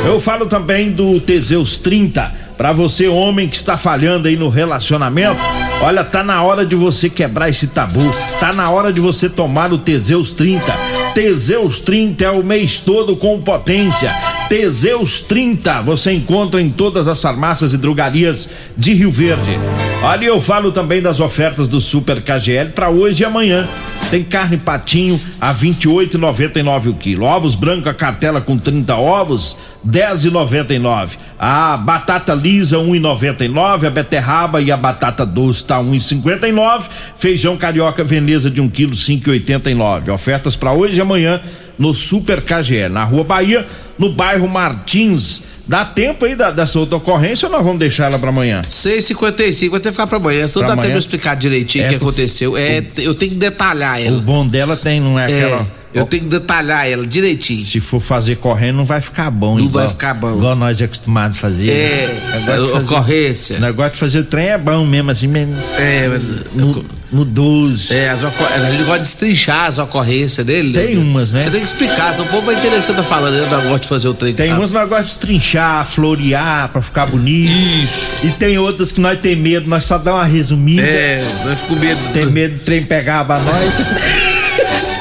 Eu 0.03 0.19
falo 0.19 0.47
também 0.47 0.91
do 0.91 1.19
Teseus 1.19 1.77
30 1.77 2.42
para 2.57 2.71
você, 2.71 3.07
homem 3.07 3.47
que 3.47 3.55
está 3.55 3.77
falhando 3.77 4.27
aí 4.27 4.35
no 4.35 4.49
relacionamento, 4.49 5.41
olha, 5.81 6.03
tá 6.03 6.23
na 6.23 6.41
hora 6.43 6.65
de 6.65 6.75
você 6.75 7.09
quebrar 7.09 7.49
esse 7.49 7.67
tabu. 7.67 8.03
Tá 8.39 8.53
na 8.53 8.69
hora 8.69 8.93
de 8.93 9.01
você 9.01 9.29
tomar 9.29 9.73
o 9.73 9.77
Teseus 9.77 10.33
30. 10.33 10.73
Teseus 11.13 11.79
30 11.79 12.23
é 12.25 12.31
o 12.31 12.43
mês 12.43 12.79
todo 12.79 13.15
com 13.15 13.41
potência. 13.41 14.11
Teseus 14.49 15.21
30 15.21 15.81
você 15.81 16.11
encontra 16.11 16.61
em 16.61 16.69
todas 16.69 17.07
as 17.07 17.21
farmácias 17.21 17.73
e 17.73 17.77
drogarias 17.77 18.49
de 18.77 18.93
Rio 18.93 19.11
Verde. 19.11 19.57
Ali 20.03 20.25
eu 20.25 20.39
falo 20.39 20.71
também 20.71 21.01
das 21.01 21.19
ofertas 21.19 21.67
do 21.67 21.81
Super 21.81 22.21
KGL 22.21 22.71
para 22.71 22.89
hoje 22.89 23.23
e 23.23 23.25
amanhã. 23.25 23.67
Tem 24.13 24.23
carne 24.23 24.57
patinho 24.57 25.19
a 25.41 25.51
28,99 25.51 26.91
o 26.91 26.93
quilo. 26.93 27.25
Ovos 27.25 27.55
branco 27.55 27.89
a 27.89 27.95
cartela 27.95 28.39
com 28.39 28.59
30 28.59 28.95
ovos, 28.95 29.57
10,99. 29.83 31.17
A 31.39 31.75
batata 31.77 32.35
lisa 32.35 32.77
1,99, 32.77 33.87
a 33.87 33.89
beterraba 33.89 34.61
e 34.61 34.71
a 34.71 34.77
batata 34.77 35.25
doce 35.25 35.65
tá 35.65 35.79
1,59. 35.79 36.83
Feijão 37.17 37.57
carioca 37.57 38.03
veneza 38.03 38.51
de 38.51 38.61
1 38.61 38.69
quilo 38.69 38.91
5,89. 38.91 40.13
Ofertas 40.13 40.55
para 40.55 40.71
hoje 40.71 40.99
e 40.99 41.01
amanhã 41.01 41.41
no 41.79 41.91
Super 41.91 42.39
KGL, 42.39 42.93
na 42.93 43.03
Rua 43.03 43.23
Bahia, 43.23 43.65
no 43.97 44.11
bairro 44.11 44.47
Martins. 44.47 45.52
Dá 45.65 45.85
tempo 45.85 46.25
aí 46.25 46.35
da, 46.35 46.51
dessa 46.51 46.77
outra 46.77 46.97
ocorrência 46.97 47.47
ou 47.47 47.51
nós 47.51 47.63
vamos 47.63 47.79
deixar 47.79 48.07
ela 48.07 48.19
para 48.19 48.29
amanhã? 48.29 48.61
6h55, 48.61 49.69
vai 49.69 49.79
ter 49.79 49.89
que 49.89 49.91
ficar 49.91 50.07
para 50.07 50.17
amanhã. 50.17 50.47
Tudo 50.47 50.67
dá 50.67 50.75
tempo 50.75 50.93
de 50.93 50.99
explicar 50.99 51.35
direitinho 51.35 51.85
o 51.85 51.87
é, 51.87 51.89
que 51.89 51.95
aconteceu. 51.95 52.57
É, 52.57 52.83
eu 52.97 53.15
tenho 53.15 53.31
que 53.31 53.37
detalhar 53.37 54.01
ela. 54.01 54.17
O 54.17 54.21
bom 54.21 54.45
dela 54.45 54.75
tem, 54.75 54.99
não 54.99 55.17
é, 55.17 55.31
é 55.31 55.45
aquela. 55.45 55.82
Eu 55.93 56.05
tenho 56.05 56.23
que 56.23 56.29
detalhar 56.29 56.89
ela 56.89 57.05
direitinho. 57.05 57.63
Se 57.65 57.79
for 57.79 57.99
fazer 57.99 58.37
correndo, 58.37 58.77
não 58.77 58.85
vai 58.85 58.99
ficar 58.99 59.29
bom. 59.29 59.57
Não 59.57 59.65
igual, 59.65 59.85
vai 59.85 59.87
ficar 59.87 60.13
bom. 60.13 60.37
Igual 60.37 60.55
nós 60.55 60.81
é 60.81 60.85
acostumados 60.85 61.37
a 61.37 61.41
fazer. 61.41 61.69
É, 61.69 62.41
né? 62.45 62.59
ocorrência. 62.59 63.57
O 63.57 63.61
negócio 63.61 63.93
de 63.93 63.99
fazer 63.99 64.19
o 64.19 64.23
trem 64.23 64.47
é 64.47 64.57
bom 64.57 64.85
mesmo, 64.85 65.11
assim 65.11 65.27
mesmo. 65.27 65.55
É, 65.77 66.09
no, 66.53 66.85
no 67.11 67.25
12. 67.25 67.93
É, 67.93 68.09
as 68.09 68.23
ele 68.23 68.83
gosta 68.83 68.99
de 69.01 69.07
estrinchar 69.07 69.67
as 69.67 69.77
ocorrências 69.77 70.45
dele. 70.45 70.73
Tem 70.73 70.97
umas, 70.97 71.31
né? 71.31 71.41
Você 71.41 71.51
tem 71.51 71.59
que 71.59 71.67
explicar, 71.67 72.13
então 72.13 72.25
o 72.25 72.29
povo 72.29 72.47
vai 72.47 72.55
entender 72.55 72.77
o 72.77 72.79
que 72.79 72.85
você 72.85 72.93
tá 72.93 73.03
falando. 73.03 73.35
Ele 73.35 73.45
não 73.45 73.61
gosta 73.61 73.79
de 73.79 73.87
fazer 73.87 74.07
o 74.07 74.13
trem. 74.13 74.33
Tem 74.33 74.49
tá? 74.49 74.57
umas 74.57 74.71
que 74.71 74.75
nós 74.75 74.89
gostamos 74.89 75.13
de 75.13 75.19
trinchar, 75.19 75.85
florear 75.85 76.69
pra 76.69 76.81
ficar 76.81 77.05
bonito. 77.05 77.51
Isso. 77.51 78.13
E 78.23 78.31
tem 78.31 78.57
outras 78.57 78.91
que 78.91 78.99
nós 78.99 79.19
tem 79.19 79.35
medo, 79.35 79.69
nós 79.69 79.85
só 79.85 79.97
dá 79.97 80.15
uma 80.15 80.25
resumida. 80.25 80.81
É, 80.83 81.23
nós 81.45 81.59
ficamos 81.59 81.81
medo. 81.81 81.99
Tem 82.13 82.25
medo 82.25 82.55
do 82.55 82.63
trem 82.63 82.83
pegar 82.83 83.25
pra 83.25 83.39
nós. 83.39 84.23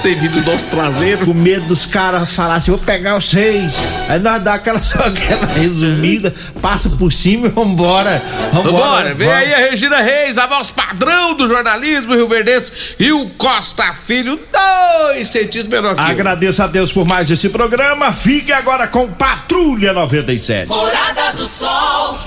ter 0.02 0.16
vindo 0.16 0.40
do 0.42 0.50
nosso 0.50 0.68
traseiro. 0.68 1.26
Com 1.26 1.34
medo 1.34 1.66
dos 1.66 1.86
caras 1.86 2.32
falar 2.34 2.56
assim, 2.56 2.70
vou 2.70 2.80
pegar 2.80 3.16
os 3.16 3.30
seis. 3.30 3.74
Aí 4.08 4.18
nós 4.18 4.42
dá 4.42 4.54
aquela 4.54 4.82
só 4.82 4.98
aquela 5.06 5.46
resumida, 5.46 6.32
passa 6.60 6.90
por 6.90 7.12
cima 7.12 7.46
e 7.46 7.50
vambora. 7.50 8.22
Vambora, 8.52 8.72
vambora. 8.72 9.14
vem 9.14 9.32
aí 9.32 9.54
a 9.54 9.58
Regina 9.58 10.02
Reis, 10.02 10.38
a 10.38 10.46
voz 10.46 10.70
padrão 10.70 11.34
do 11.34 11.46
jornalismo 11.46 12.14
Rio 12.14 12.28
Verdense 12.28 12.96
e 12.98 13.12
o 13.12 13.30
Costa 13.30 13.94
Filho, 13.94 14.38
dois 14.52 15.28
centímetros 15.28 15.66
menor 15.66 15.94
que 15.94 16.02
Agradeço 16.02 16.62
a 16.62 16.66
Deus 16.66 16.92
por 16.92 17.06
mais 17.06 17.30
esse 17.30 17.48
programa. 17.48 18.12
Fique 18.12 18.52
agora 18.52 18.86
com 18.88 19.08
Patrulha 19.08 19.92
97. 19.92 20.68
Morada 20.68 21.32
do 21.34 21.46
Sol. 21.46 22.18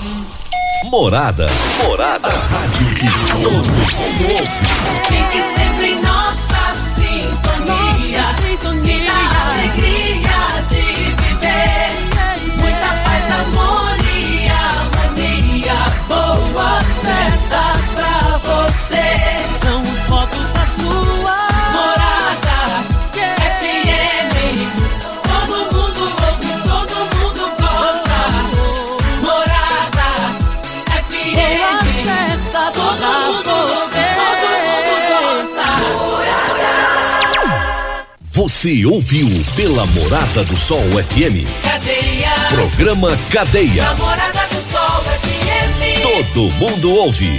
Morada. 0.84 1.46
Morada. 1.84 2.28
A 2.28 2.30
rádio 2.30 2.86
que 2.94 3.06
todo 3.42 3.50
mundo 3.50 3.86
ouve. 4.30 4.50
Fique 5.08 5.42
sempre 5.42 5.94
em 7.26 7.60
nossa 7.66 8.42
sintonia. 8.42 8.80
Sinta 8.80 9.12
a 9.12 9.52
alegria 9.52 10.40
de 10.68 10.84
viver. 11.22 11.90
Muita 12.58 12.90
paz, 13.04 13.26
amor 13.40 13.96
e 14.14 14.48
harmonia. 14.48 15.78
Boas 16.08 16.88
festas 17.02 17.85
Você 38.66 38.84
ouviu 38.84 39.28
pela 39.54 39.86
Morada 39.86 40.42
do 40.42 40.56
Sol 40.56 40.80
FM. 40.80 41.46
Cadeia. 41.62 42.30
Programa 42.48 43.16
Cadeia. 43.30 43.84
Namorada 43.84 44.48
do 44.48 44.60
Sol 44.60 45.04
FM. 45.04 46.02
Todo 46.02 46.50
mundo 46.56 46.90
ouve. 46.90 47.38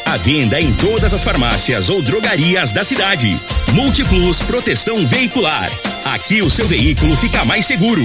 A 0.11 0.17
venda 0.17 0.59
em 0.59 0.73
todas 0.73 1.13
as 1.13 1.23
farmácias 1.23 1.87
ou 1.87 2.01
drogarias 2.01 2.73
da 2.73 2.83
cidade. 2.83 3.39
Multiplus 3.71 4.41
Proteção 4.41 5.07
Veicular. 5.07 5.71
Aqui 6.03 6.41
o 6.41 6.51
seu 6.51 6.67
veículo 6.67 7.15
fica 7.15 7.45
mais 7.45 7.65
seguro. 7.65 8.03